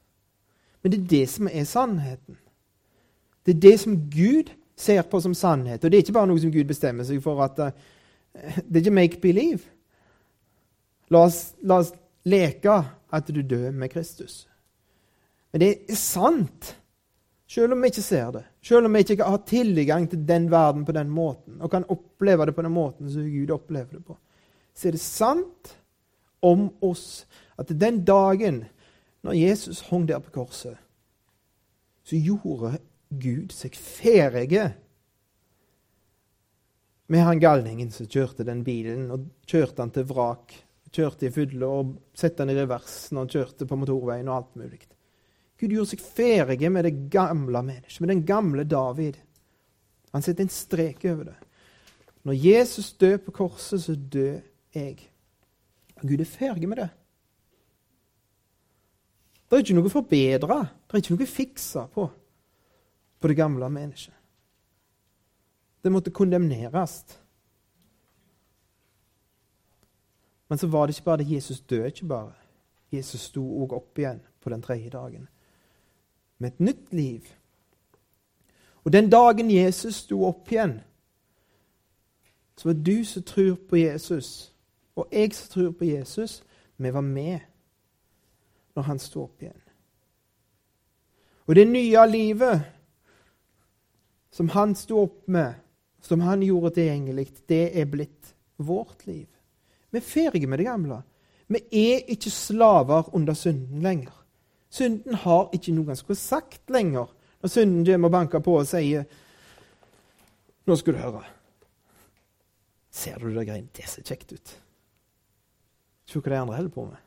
[0.81, 2.37] Men det er det som er sannheten.
[3.45, 5.83] Det er det som Gud ser på som sannhet.
[5.83, 7.71] Og det er ikke bare noe som Gud bestemmer seg for at uh,
[8.69, 9.59] Det er ikke make believe.
[11.09, 11.91] La oss, la oss
[12.23, 14.47] leke at du dør med Kristus.
[15.51, 16.75] Men det er sant,
[17.49, 18.43] selv om vi ikke ser det.
[18.61, 22.45] Selv om vi ikke har tilgang til den verden på den måten, og kan oppleve
[22.45, 24.17] det på den måten som Gud opplever det på,
[24.73, 25.73] så er det sant
[26.45, 27.25] om oss
[27.59, 28.63] at den dagen
[29.25, 30.77] når Jesus hang der på korset,
[32.03, 32.77] så gjorde
[33.09, 34.69] Gud seg ferdige
[37.09, 40.53] med han galningen som kjørte den bilen, og kjørte han til vrak.
[40.93, 44.55] Kjørte i fylle og satte han i revers når han kjørte på motorveien og alt
[44.61, 44.81] mulig.
[45.59, 49.17] Gud gjorde seg ferdig med det gamle mennesket, med den gamle David.
[50.13, 51.35] Han setter en strek over det.
[52.23, 54.39] Når Jesus dør på korset, så dør
[54.75, 54.95] jeg.
[55.99, 56.89] Gud er ferdig med det.
[59.49, 60.57] Det er ikke noe å forbedre.
[60.87, 62.09] Det er ikke noe å fikse på
[63.19, 64.15] på det gamle mennesket.
[65.83, 67.01] Det måtte kondemneres.
[70.47, 72.37] Men så var det ikke bare det Jesus døde ikke bare.
[72.95, 75.27] Jesus sto òg opp igjen på den tredje dagen
[76.39, 77.27] med et nytt liv.
[78.83, 80.79] Og den dagen Jesus sto opp igjen,
[82.57, 84.51] så var du som tror på Jesus,
[84.95, 86.43] og jeg som tror på Jesus,
[86.77, 87.39] vi var med
[88.75, 89.61] når han sto opp igjen.
[91.47, 92.61] Og det nye livet
[94.31, 95.53] som han sto opp med,
[96.01, 99.27] som han gjorde tilgjengelig, det er blitt vårt liv.
[99.89, 101.01] Vi er ferdige med det gamle.
[101.47, 104.18] Vi er ikke slaver under synden lenger.
[104.69, 107.09] Synden har ikke noe ganske sagt lenger.
[107.41, 109.07] Når synden kommer og banker på og sier
[110.69, 111.23] Nå skal du høre.
[112.93, 113.71] Ser du det greiene?
[113.73, 114.51] Det ser kjekt ut.
[116.05, 116.99] Se hva de andre holder på med.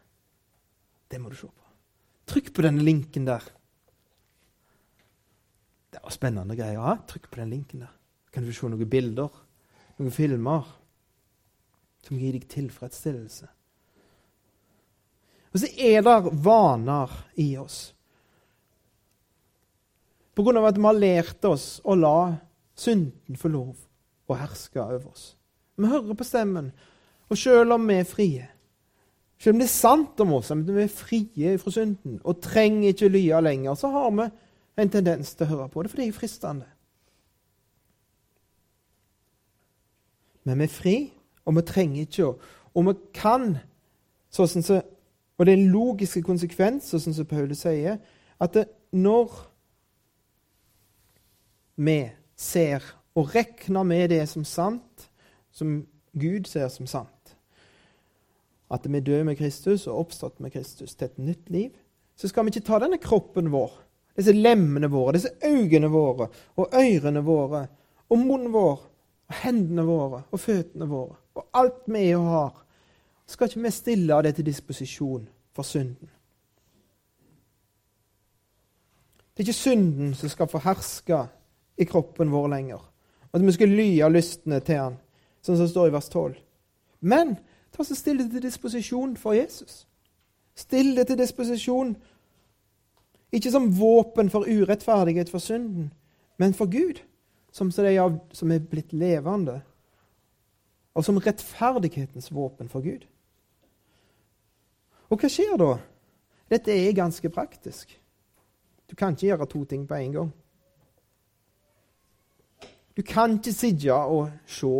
[1.11, 1.68] Det må du se på.
[2.33, 3.44] Trykk på denne linken der.
[5.92, 6.81] Det var spennende greier.
[6.81, 7.92] Ja, trykk på den linken der.
[8.33, 9.31] Kan du se noen bilder,
[9.98, 10.70] noen filmer
[12.03, 13.51] som gir deg tilfredsstillelse.
[15.53, 17.93] Og så er det vaner i oss.
[20.33, 22.33] På grunn av at vi har lært oss å la
[22.79, 23.77] synden få lov
[24.33, 25.27] å herske over oss.
[25.77, 26.71] Vi hører på stemmen,
[27.29, 28.49] og selv om vi er frie,
[29.41, 32.93] selv om det er sant om oss at vi er frie fra synden og trenger
[32.93, 34.29] ikke lye lenger, så har vi
[34.83, 36.69] en tendens til å høre på det, for det er fristende.
[40.49, 40.97] Men vi er fri,
[41.45, 42.35] og vi trenger ikke å
[42.73, 43.59] Og vi kan,
[44.33, 44.79] sånn så,
[45.42, 47.96] og det er en logisk konsekvens, sånn som Paulus sier,
[48.38, 49.33] at det, når
[51.83, 51.96] vi
[52.38, 52.85] ser
[53.18, 55.09] og regner med det som sant,
[55.50, 55.81] som
[56.14, 57.35] Gud ser som sant,
[58.70, 61.74] at vi dør med Kristus og oppstått med Kristus til et nytt liv,
[62.14, 63.74] så skal vi ikke ta denne kroppen vår,
[64.14, 67.64] disse lemmene våre, disse øynene våre og ørene våre
[68.12, 72.62] og munnen vår og hendene våre og føttene våre og alt vi er og har,
[73.33, 76.11] skal ikke vi stille det til disposisjon for synden.
[79.33, 81.22] Det er ikke synden som skal få herske
[81.80, 82.83] i kroppen vår lenger.
[83.33, 84.99] At vi skal ly av lystne til han,
[85.41, 86.35] sånn som det står i vers 12.
[87.01, 87.37] Men
[87.72, 89.89] Ta så Still det til disposisjon for Jesus.
[90.55, 91.97] Still det til disposisjon
[93.33, 95.93] ikke som våpen for urettferdighet for synden,
[96.39, 97.01] men for Gud,
[97.53, 97.70] som,
[98.33, 99.62] som er blitt levende,
[100.95, 103.07] og som rettferdighetens våpen for Gud.
[105.13, 105.75] Og hva skjer da?
[106.49, 107.93] Dette er ganske praktisk.
[108.89, 110.33] Du kan ikke gjøre to ting på en gang.
[112.97, 114.73] Du kan ikke sitte og se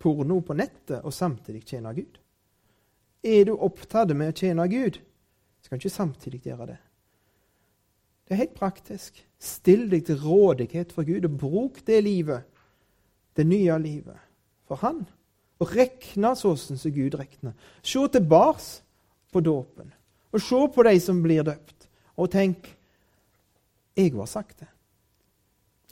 [0.00, 2.18] porno på nettet og samtidig tjene Gud?
[3.24, 5.00] Er du opptatt med å tjene Gud,
[5.60, 6.78] så kan du ikke samtidig gjøre det.
[8.26, 9.18] Det er helt praktisk.
[9.38, 12.46] Still deg til rådighet for Gud, og bruk det livet,
[13.36, 14.18] det nye livet,
[14.66, 15.04] for Han.
[15.60, 17.54] Og rekne sånn som Gud rekner.
[17.82, 18.85] Se tilbake
[19.36, 19.92] på dåpen,
[20.32, 22.72] og se på de som blir døpt, og tenk
[23.96, 24.68] Jeg har sagt det.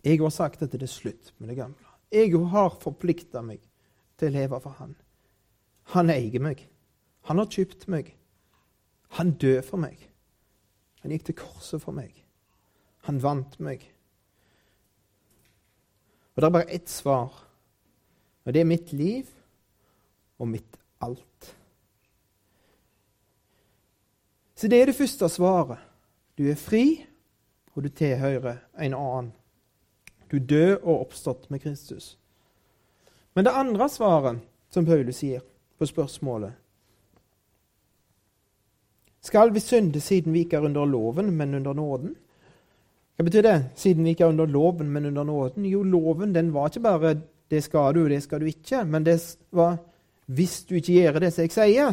[0.05, 1.89] Jeg har sagt at det er slutt med det gamle.
[2.13, 3.63] Jeg har forplikta meg
[4.21, 4.93] til å leve for Han.
[5.97, 6.67] Han eier meg.
[7.29, 8.13] Han har kjøpt meg.
[9.17, 9.97] Han døde for meg.
[11.01, 12.13] Han gikk til korset for meg.
[13.09, 13.89] Han vant meg.
[16.35, 17.33] Og det er bare ett svar,
[18.45, 19.29] og det er mitt liv
[20.37, 21.55] og mitt alt.
[24.65, 25.77] Så det er det første svaret.
[26.39, 27.05] Du er fri,
[27.77, 29.27] og du tilhører en annen.
[30.33, 32.15] Du død og oppstått med Kristus.
[33.37, 34.39] Men det andre svaret,
[34.73, 35.43] som Paulus sier
[35.77, 36.57] på spørsmålet
[39.21, 42.17] Skal vi synde siden vi ikke er under loven, men under nåden?
[43.17, 43.55] Hva betyr det?
[43.77, 45.69] Siden vi ikke er under loven, men under nåden?
[45.69, 49.37] Jo, loven den var ikke bare 'det skal du, det skal du ikke', men det
[49.53, 49.77] var
[50.27, 51.93] 'hvis du ikke gjør det som jeg sier,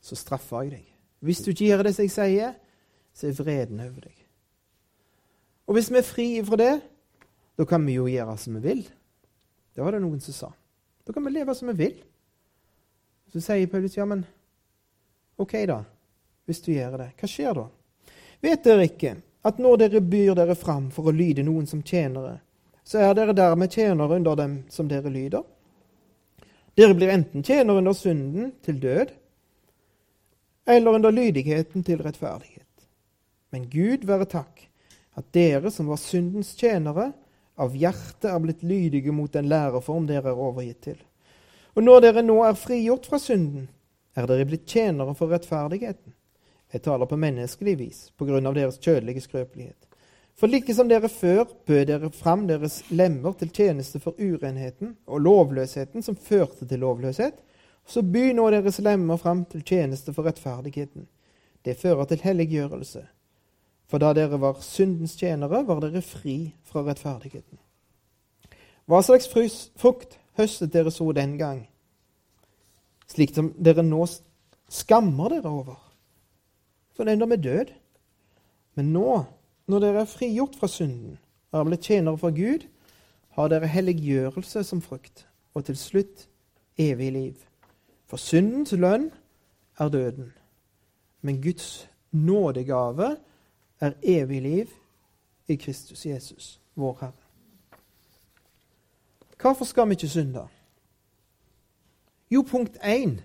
[0.00, 0.89] så straffer jeg deg'.
[1.20, 2.54] Hvis du ikke gjør det som jeg sier,
[3.14, 4.16] så er vreden over deg.
[5.68, 6.72] Og hvis vi er fri fra det,
[7.60, 8.80] da kan vi jo gjøre som vi vil.
[9.74, 10.48] Det var det noen som sa.
[11.06, 11.98] Da kan vi leve som vi vil.
[13.30, 14.24] Så sier Paulus, ja, men
[15.40, 15.82] OK, da.
[16.48, 17.10] Hvis du gjør det.
[17.20, 17.66] Hva skjer da?
[18.42, 19.14] Vet dere ikke
[19.46, 22.38] at når dere byr dere fram for å lyde noen som tjenere,
[22.84, 25.44] så er dere dermed tjenere under dem som dere lyder?
[26.76, 29.12] Dere blir enten tjenere under synden til død,
[30.66, 32.66] eller under lydigheten til rettferdighet.
[33.50, 34.66] Men Gud være takk
[35.18, 37.10] at dere som var syndens tjenere,
[37.60, 40.96] av hjertet er blitt lydige mot den læreform dere er overgitt til.
[41.76, 43.68] Og når dere nå er frigjort fra synden,
[44.16, 46.14] er dere blitt tjenere for rettferdigheten.
[46.72, 49.76] Jeg taler på menneskelig vis på grunn av deres kjødelige skrøpelighet.
[50.38, 55.20] For like som dere før bød dere fram deres lemmer til tjeneste for urenheten og
[55.26, 57.34] lovløsheten som førte til lovløshet,
[57.90, 61.08] så by nå deres lemmer fram til tjeneste for rettferdigheten.
[61.64, 63.02] Det fører til helliggjørelse.
[63.90, 67.58] For da dere var syndens tjenere, var dere fri fra rettferdigheten.
[68.86, 71.64] Hva slags frukt høstet dere så den gang,
[73.10, 74.06] slik som dere nå
[74.70, 75.78] skammer dere over?
[77.00, 77.72] for den er død.
[78.74, 79.24] Men nå,
[79.66, 81.18] når dere er frigjort fra synden
[81.50, 82.66] og er blitt tjenere for Gud,
[83.34, 85.24] har dere helliggjørelse som frukt,
[85.54, 86.28] og til slutt
[86.78, 87.38] evig liv.
[88.10, 89.10] For syndens lønn
[89.78, 90.32] er døden,
[91.22, 93.16] men Guds nådegave
[93.80, 94.72] er evig liv
[95.48, 97.12] i Kristus Jesus, vår Herre.
[99.40, 100.42] Hvorfor skal vi ikke synde?
[102.30, 103.20] Jo, punkt én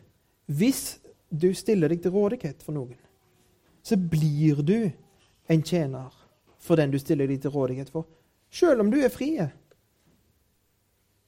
[0.46, 1.02] hvis
[1.42, 2.98] du stiller deg til rådighet for noen
[3.86, 4.92] så blir du
[5.50, 6.14] en tjener
[6.58, 8.08] for den du stiller deg til rådighet for,
[8.50, 9.52] selv om du er frie.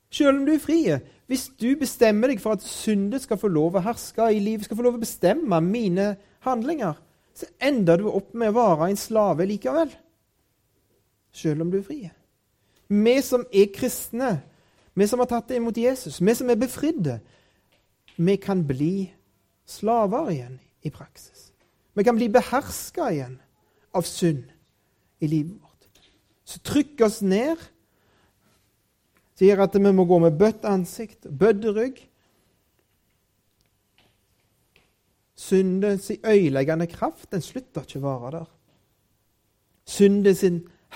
[0.10, 1.00] Selv om du er frie.
[1.28, 4.80] Hvis du bestemmer deg for at syndet skal få lov å herske i livet, skal
[4.80, 6.14] få lov å bestemme mine
[6.48, 6.96] handlinger,
[7.36, 9.92] så ender du opp med å være en slave likevel.
[11.36, 12.12] Selv om du er frie.
[12.88, 14.38] Vi som er kristne,
[14.96, 17.20] vi som har tatt det imot Jesus, vi som er befridde,
[18.18, 19.10] vi kan bli
[19.68, 20.56] slaver igjen
[20.88, 21.52] i praksis.
[21.94, 23.36] Vi kan bli beherska igjen
[23.94, 24.48] av synd
[25.20, 25.90] i livet vårt.
[26.48, 27.60] Så trykk oss ned.
[29.38, 32.00] Sier at vi må gå med bøtt ansikt, bødd rygg.
[35.38, 38.50] Syndens øyeleggende kraft den slutter ikke å være der.
[39.88, 40.42] Syndens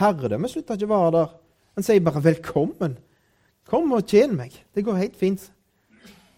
[0.01, 1.35] herredømme slutter ikke å være der.
[1.77, 2.97] Han sier bare 'velkommen'.
[3.65, 4.51] Kom og tjen meg.
[4.75, 5.51] Det går helt fint.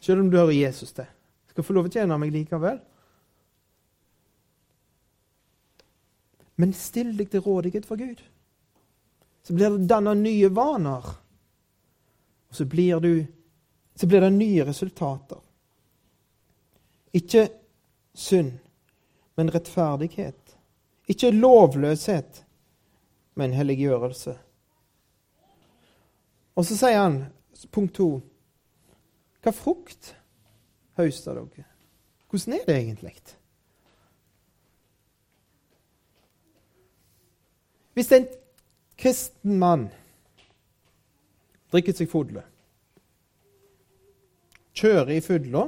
[0.01, 1.06] Selv om du hører Jesus til.
[1.47, 2.80] Skal få lov å tjene meg likevel.
[6.56, 8.22] Men still deg til rådighet for Gud.
[9.43, 11.22] Så blir det danna nye vaner.
[12.54, 13.26] Og så blir, du,
[13.95, 15.39] så blir det nye resultater.
[17.18, 17.47] Ikke
[18.14, 18.51] synd,
[19.34, 20.54] men rettferdighet.
[21.10, 22.43] Ikke lovløshet,
[23.34, 24.36] men helliggjørelse.
[26.54, 27.18] Og så sier han,
[27.74, 28.08] punkt to
[29.41, 30.12] Hva frukt
[31.01, 31.66] høster dere?
[32.30, 33.16] Hvordan er det egentlig?
[37.97, 38.30] Hvis en
[38.93, 39.89] kristen mann
[41.74, 42.43] drikker seg fulle.
[44.74, 45.67] kjører i fylla,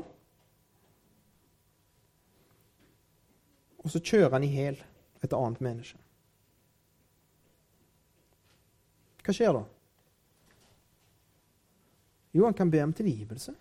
[3.86, 4.80] og så kjører han i hæl
[5.22, 6.02] et annet menneske
[9.26, 9.62] Hva skjer da?
[12.36, 13.56] Jo, han kan be om tilgivelse.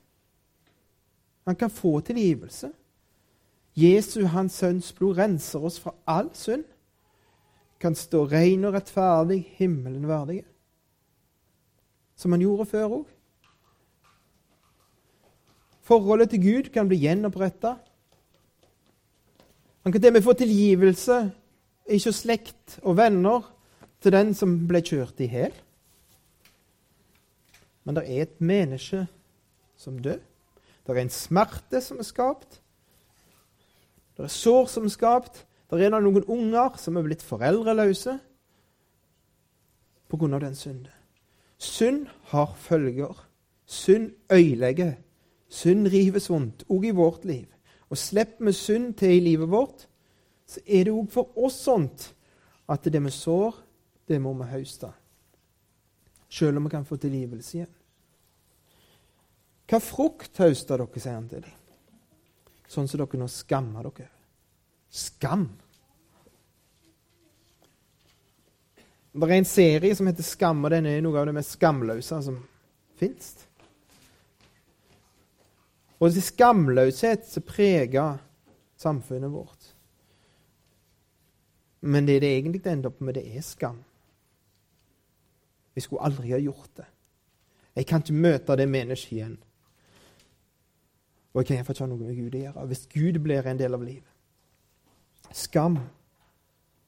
[1.48, 2.68] Han kan få tilgivelse.
[3.74, 6.64] Jesu, hans sønns blod, renser oss fra all synd.
[7.80, 10.44] kan stå ren og rettferdig, himmelen verdige.
[12.16, 13.08] Som han gjorde før òg.
[15.84, 17.74] Forholdet til Gud kan bli gjenoppretta.
[19.84, 21.18] Han kan til og med få tilgivelse
[21.92, 23.44] ikke slekt og venner
[24.00, 25.52] til den som ble kjørt i hæl.
[27.84, 29.04] Men det er et menneske
[29.76, 30.22] som dør.
[30.84, 32.60] Det er en smerte som er skapt.
[34.16, 35.44] Det er sår som er skapt.
[35.70, 38.18] Det er noen unger som er blitt foreldreløse
[40.08, 40.38] pga.
[40.38, 40.92] den synde.
[41.64, 43.14] Synd har følger.
[43.66, 44.94] Synd øyelegger.
[45.48, 47.46] Synd rives vondt, òg i vårt liv.
[47.90, 49.86] Og slipper vi synd til i livet vårt,
[50.46, 52.10] så er det òg for oss sånt
[52.68, 53.56] at det vi sår,
[54.08, 54.90] det må vi høste.
[56.28, 57.74] Selv om vi kan få tilgivelse igjen.
[59.70, 61.60] Hva frukt høster dere, sier han til dem.
[62.68, 64.10] Sånn som dere nå skammer dere.
[64.90, 65.46] Skam.
[69.14, 72.16] Det er en serie som heter Skam, og den er noe av det mest skamløse
[72.26, 72.40] som
[72.98, 73.28] fins.
[76.00, 78.18] Og det er skamløshet som preger
[78.76, 79.70] samfunnet vårt.
[81.86, 83.78] Men det det egentlig ender opp med, det er skam.
[85.74, 86.86] Vi skulle aldri ha gjort det.
[87.76, 89.36] Jeg kan ikke møte det mennesket igjen.
[91.34, 93.58] Og jeg kan iallfall ikke ha noe med Gud å gjøre hvis Gud blir en
[93.58, 94.10] del av livet.
[95.34, 95.78] Skam,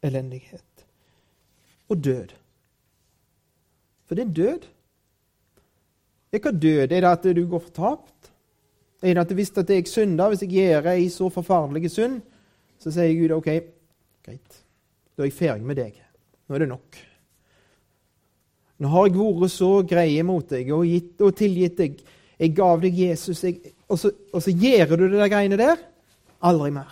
[0.03, 0.76] elendighet
[1.89, 2.35] og død.
[4.07, 4.67] For det er død.
[6.33, 6.93] Er Hva død?
[6.93, 8.33] Er det at du går fortapt?
[9.03, 12.21] Er det at hvis at jeg synder, hvis jeg gjør ei så forferdelig synd,
[12.79, 13.51] så sier Gud OK,
[14.25, 14.63] greit,
[15.17, 16.01] da er jeg ferdig med deg.
[16.47, 16.99] Nå er det nok.
[18.79, 22.01] Nå har jeg vært så grei mot deg og, gitt, og tilgitt deg.
[22.37, 25.81] Jeg gav deg Jesus, jeg, og, så, og, så, gjør du det der greiene der.
[26.45, 26.91] Aldri mer.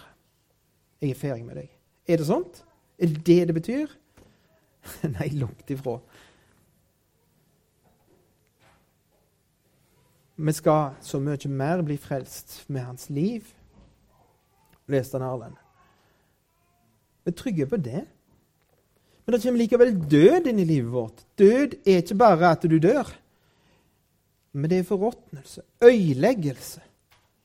[1.03, 1.69] Jeg er ferdig med deg.
[2.09, 2.63] Er det sånt?
[2.97, 3.93] Er det det det betyr?
[5.17, 5.99] Nei, langt ifra.
[10.37, 13.47] Vi skal så mye mer bli frelst med hans liv,
[14.91, 15.61] leste han Erlend.
[17.25, 18.03] Vi er trygge på det.
[19.25, 21.23] Men det kommer likevel død inn i livet vårt.
[21.41, 23.09] Død er ikke bare at du dør,
[24.53, 26.83] men det er forråtnelse, øyeleggelse,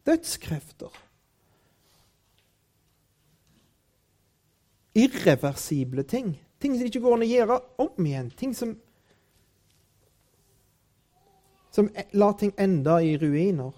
[0.06, 0.92] dødskrefter.
[5.00, 6.36] Irreversible ting.
[6.60, 8.32] Ting som ikke går an å gjøre om igjen.
[8.36, 8.74] Ting som,
[11.72, 13.72] som lar ting ende i ruiner.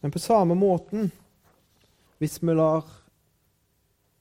[0.00, 1.10] Men på samme måten,
[2.18, 2.86] hvis vi lar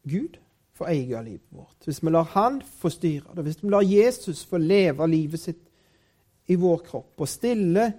[0.10, 0.40] Gud
[0.76, 4.44] få eie livet vårt, hvis vi lar Han få styre det, hvis vi lar Jesus
[4.48, 5.66] få leve livet sitt
[6.50, 7.92] i vår kropp og stille,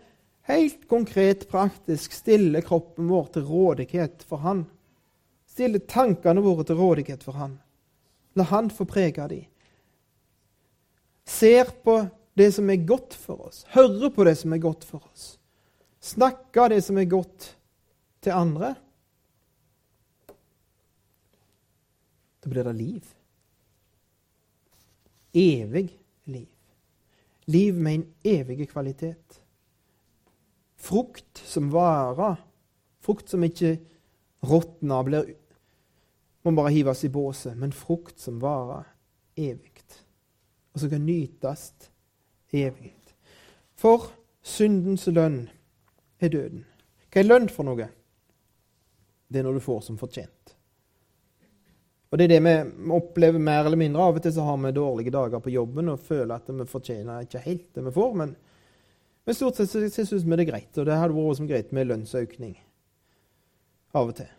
[0.51, 4.65] helt konkret, praktisk, stille kroppen vår til rådighet for Han,
[5.61, 7.59] stille tankene våre til rådighet for Han,
[8.39, 9.45] la Han få prege dem,
[11.29, 12.01] ser på
[12.39, 15.35] det som er godt for oss, hører på det som er godt for oss,
[16.01, 17.55] snakker det som er godt
[18.25, 18.77] til andre
[22.41, 23.09] Da blir det liv.
[25.37, 25.91] Evig
[26.25, 26.49] liv.
[27.53, 29.43] Liv med en evig kvalitet.
[30.81, 32.39] Frukt som varer.
[33.05, 33.75] Frukt som ikke
[34.41, 35.35] råtner, blir
[36.43, 38.89] må bare hives i båset, men frukt som varer
[39.37, 39.85] evig,
[40.73, 41.71] og som kan nytes
[42.53, 42.95] evig.
[43.81, 44.11] For
[44.43, 45.45] syndens lønn
[46.21, 46.65] er døden.
[47.11, 47.89] Hva er lønn for noe?
[49.31, 50.55] Det er når du får som fortjent.
[52.11, 54.03] Og det er det vi opplever mer eller mindre.
[54.03, 57.27] Av og til så har vi dårlige dager på jobben og føler at vi fortjener
[57.27, 58.35] ikke helt det vi får, men,
[59.25, 60.73] men stort sett så syns vi det er greit.
[60.75, 62.59] Og det hadde vært som greit med lønnsøkning
[63.95, 64.31] av og til.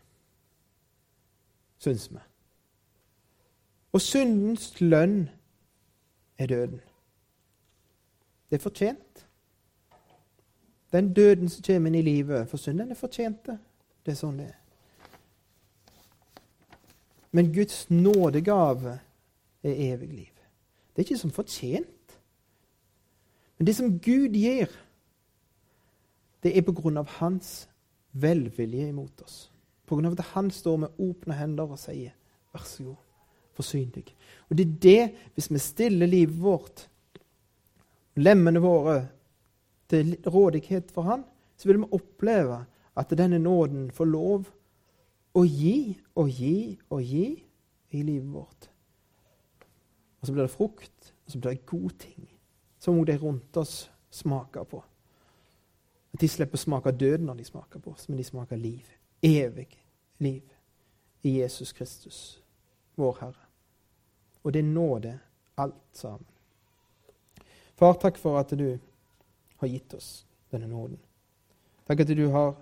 [1.82, 2.20] Syns vi.
[3.92, 5.30] Og syndens lønn
[6.38, 6.82] er døden.
[8.50, 9.28] Det er fortjent.
[10.92, 13.50] Den døden som kommer inn i livet for synden, er fortjent.
[14.06, 14.58] Det er sånn det er.
[17.32, 19.00] Men Guds nådegave
[19.64, 20.34] er evig liv.
[20.92, 22.18] Det er ikke som fortjent.
[23.58, 24.68] Men det som Gud gir,
[26.44, 27.70] det er på grunn av hans
[28.12, 29.51] velvilje imot oss.
[29.92, 32.14] Av at han står med åpne hender og sier,
[32.54, 32.96] 'Vær så god,
[33.54, 34.14] forsyn deg'.
[34.50, 36.90] Og det er det, hvis vi stiller livet vårt,
[38.16, 39.08] lemmene våre,
[39.90, 41.24] til rådighet for han,
[41.58, 42.66] så vil vi oppleve
[42.96, 44.48] at denne nåden får lov
[45.36, 47.26] å gi og gi og gi
[47.92, 48.70] i livet vårt.
[50.22, 52.30] Og så blir det frukt, og så blir det gode ting
[52.80, 54.84] som de rundt oss smaker på.
[56.14, 58.88] At de slipper å smake død når de smaker på oss, men de smaker liv.
[59.24, 59.81] Evig
[60.22, 60.42] liv.
[61.22, 62.42] i Jesus Kristus,
[62.96, 63.48] vår Herre.
[64.44, 65.20] Og det nåde,
[65.58, 66.26] alt sammen.
[67.78, 68.80] Far, takk for at du
[69.62, 70.98] har gitt oss denne nåden.
[71.86, 72.56] Takk at du har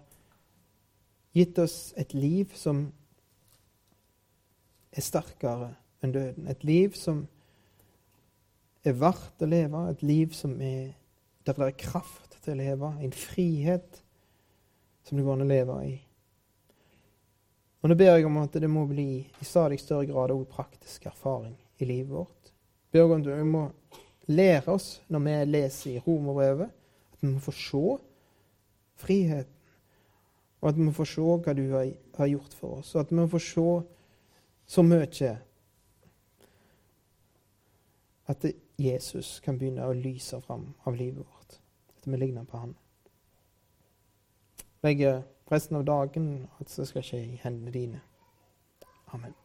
[1.35, 2.89] gitt oss et liv som
[4.91, 6.47] er sterkere enn døden.
[6.51, 7.25] Et liv som
[8.83, 10.93] er verdt å leve, et liv som er,
[11.45, 14.03] der det er kraft til å leve, en frihet
[15.07, 15.97] som det går an å leve i.
[17.81, 21.05] Og Nå ber jeg om at det må bli i stadig større grad også praktisk
[21.07, 22.51] erfaring i livet vårt.
[22.91, 23.63] Jeg ber om at vi må
[24.27, 26.69] lære oss når vi leser i Romerbrevet,
[27.13, 27.85] at vi må få se
[28.99, 29.55] friheten.
[30.59, 32.95] Og at vi må få se hva du har, gjort for oss.
[32.95, 33.67] Og at vi må få se
[34.69, 35.29] så mye
[38.29, 38.45] at
[38.77, 41.55] Jesus kan begynne å lyse fram av livet vårt.
[41.97, 42.75] At vi ligner på Han.
[44.83, 48.01] Legger resten av dagen at det skal skje i hendene dine.
[49.13, 49.38] Amen.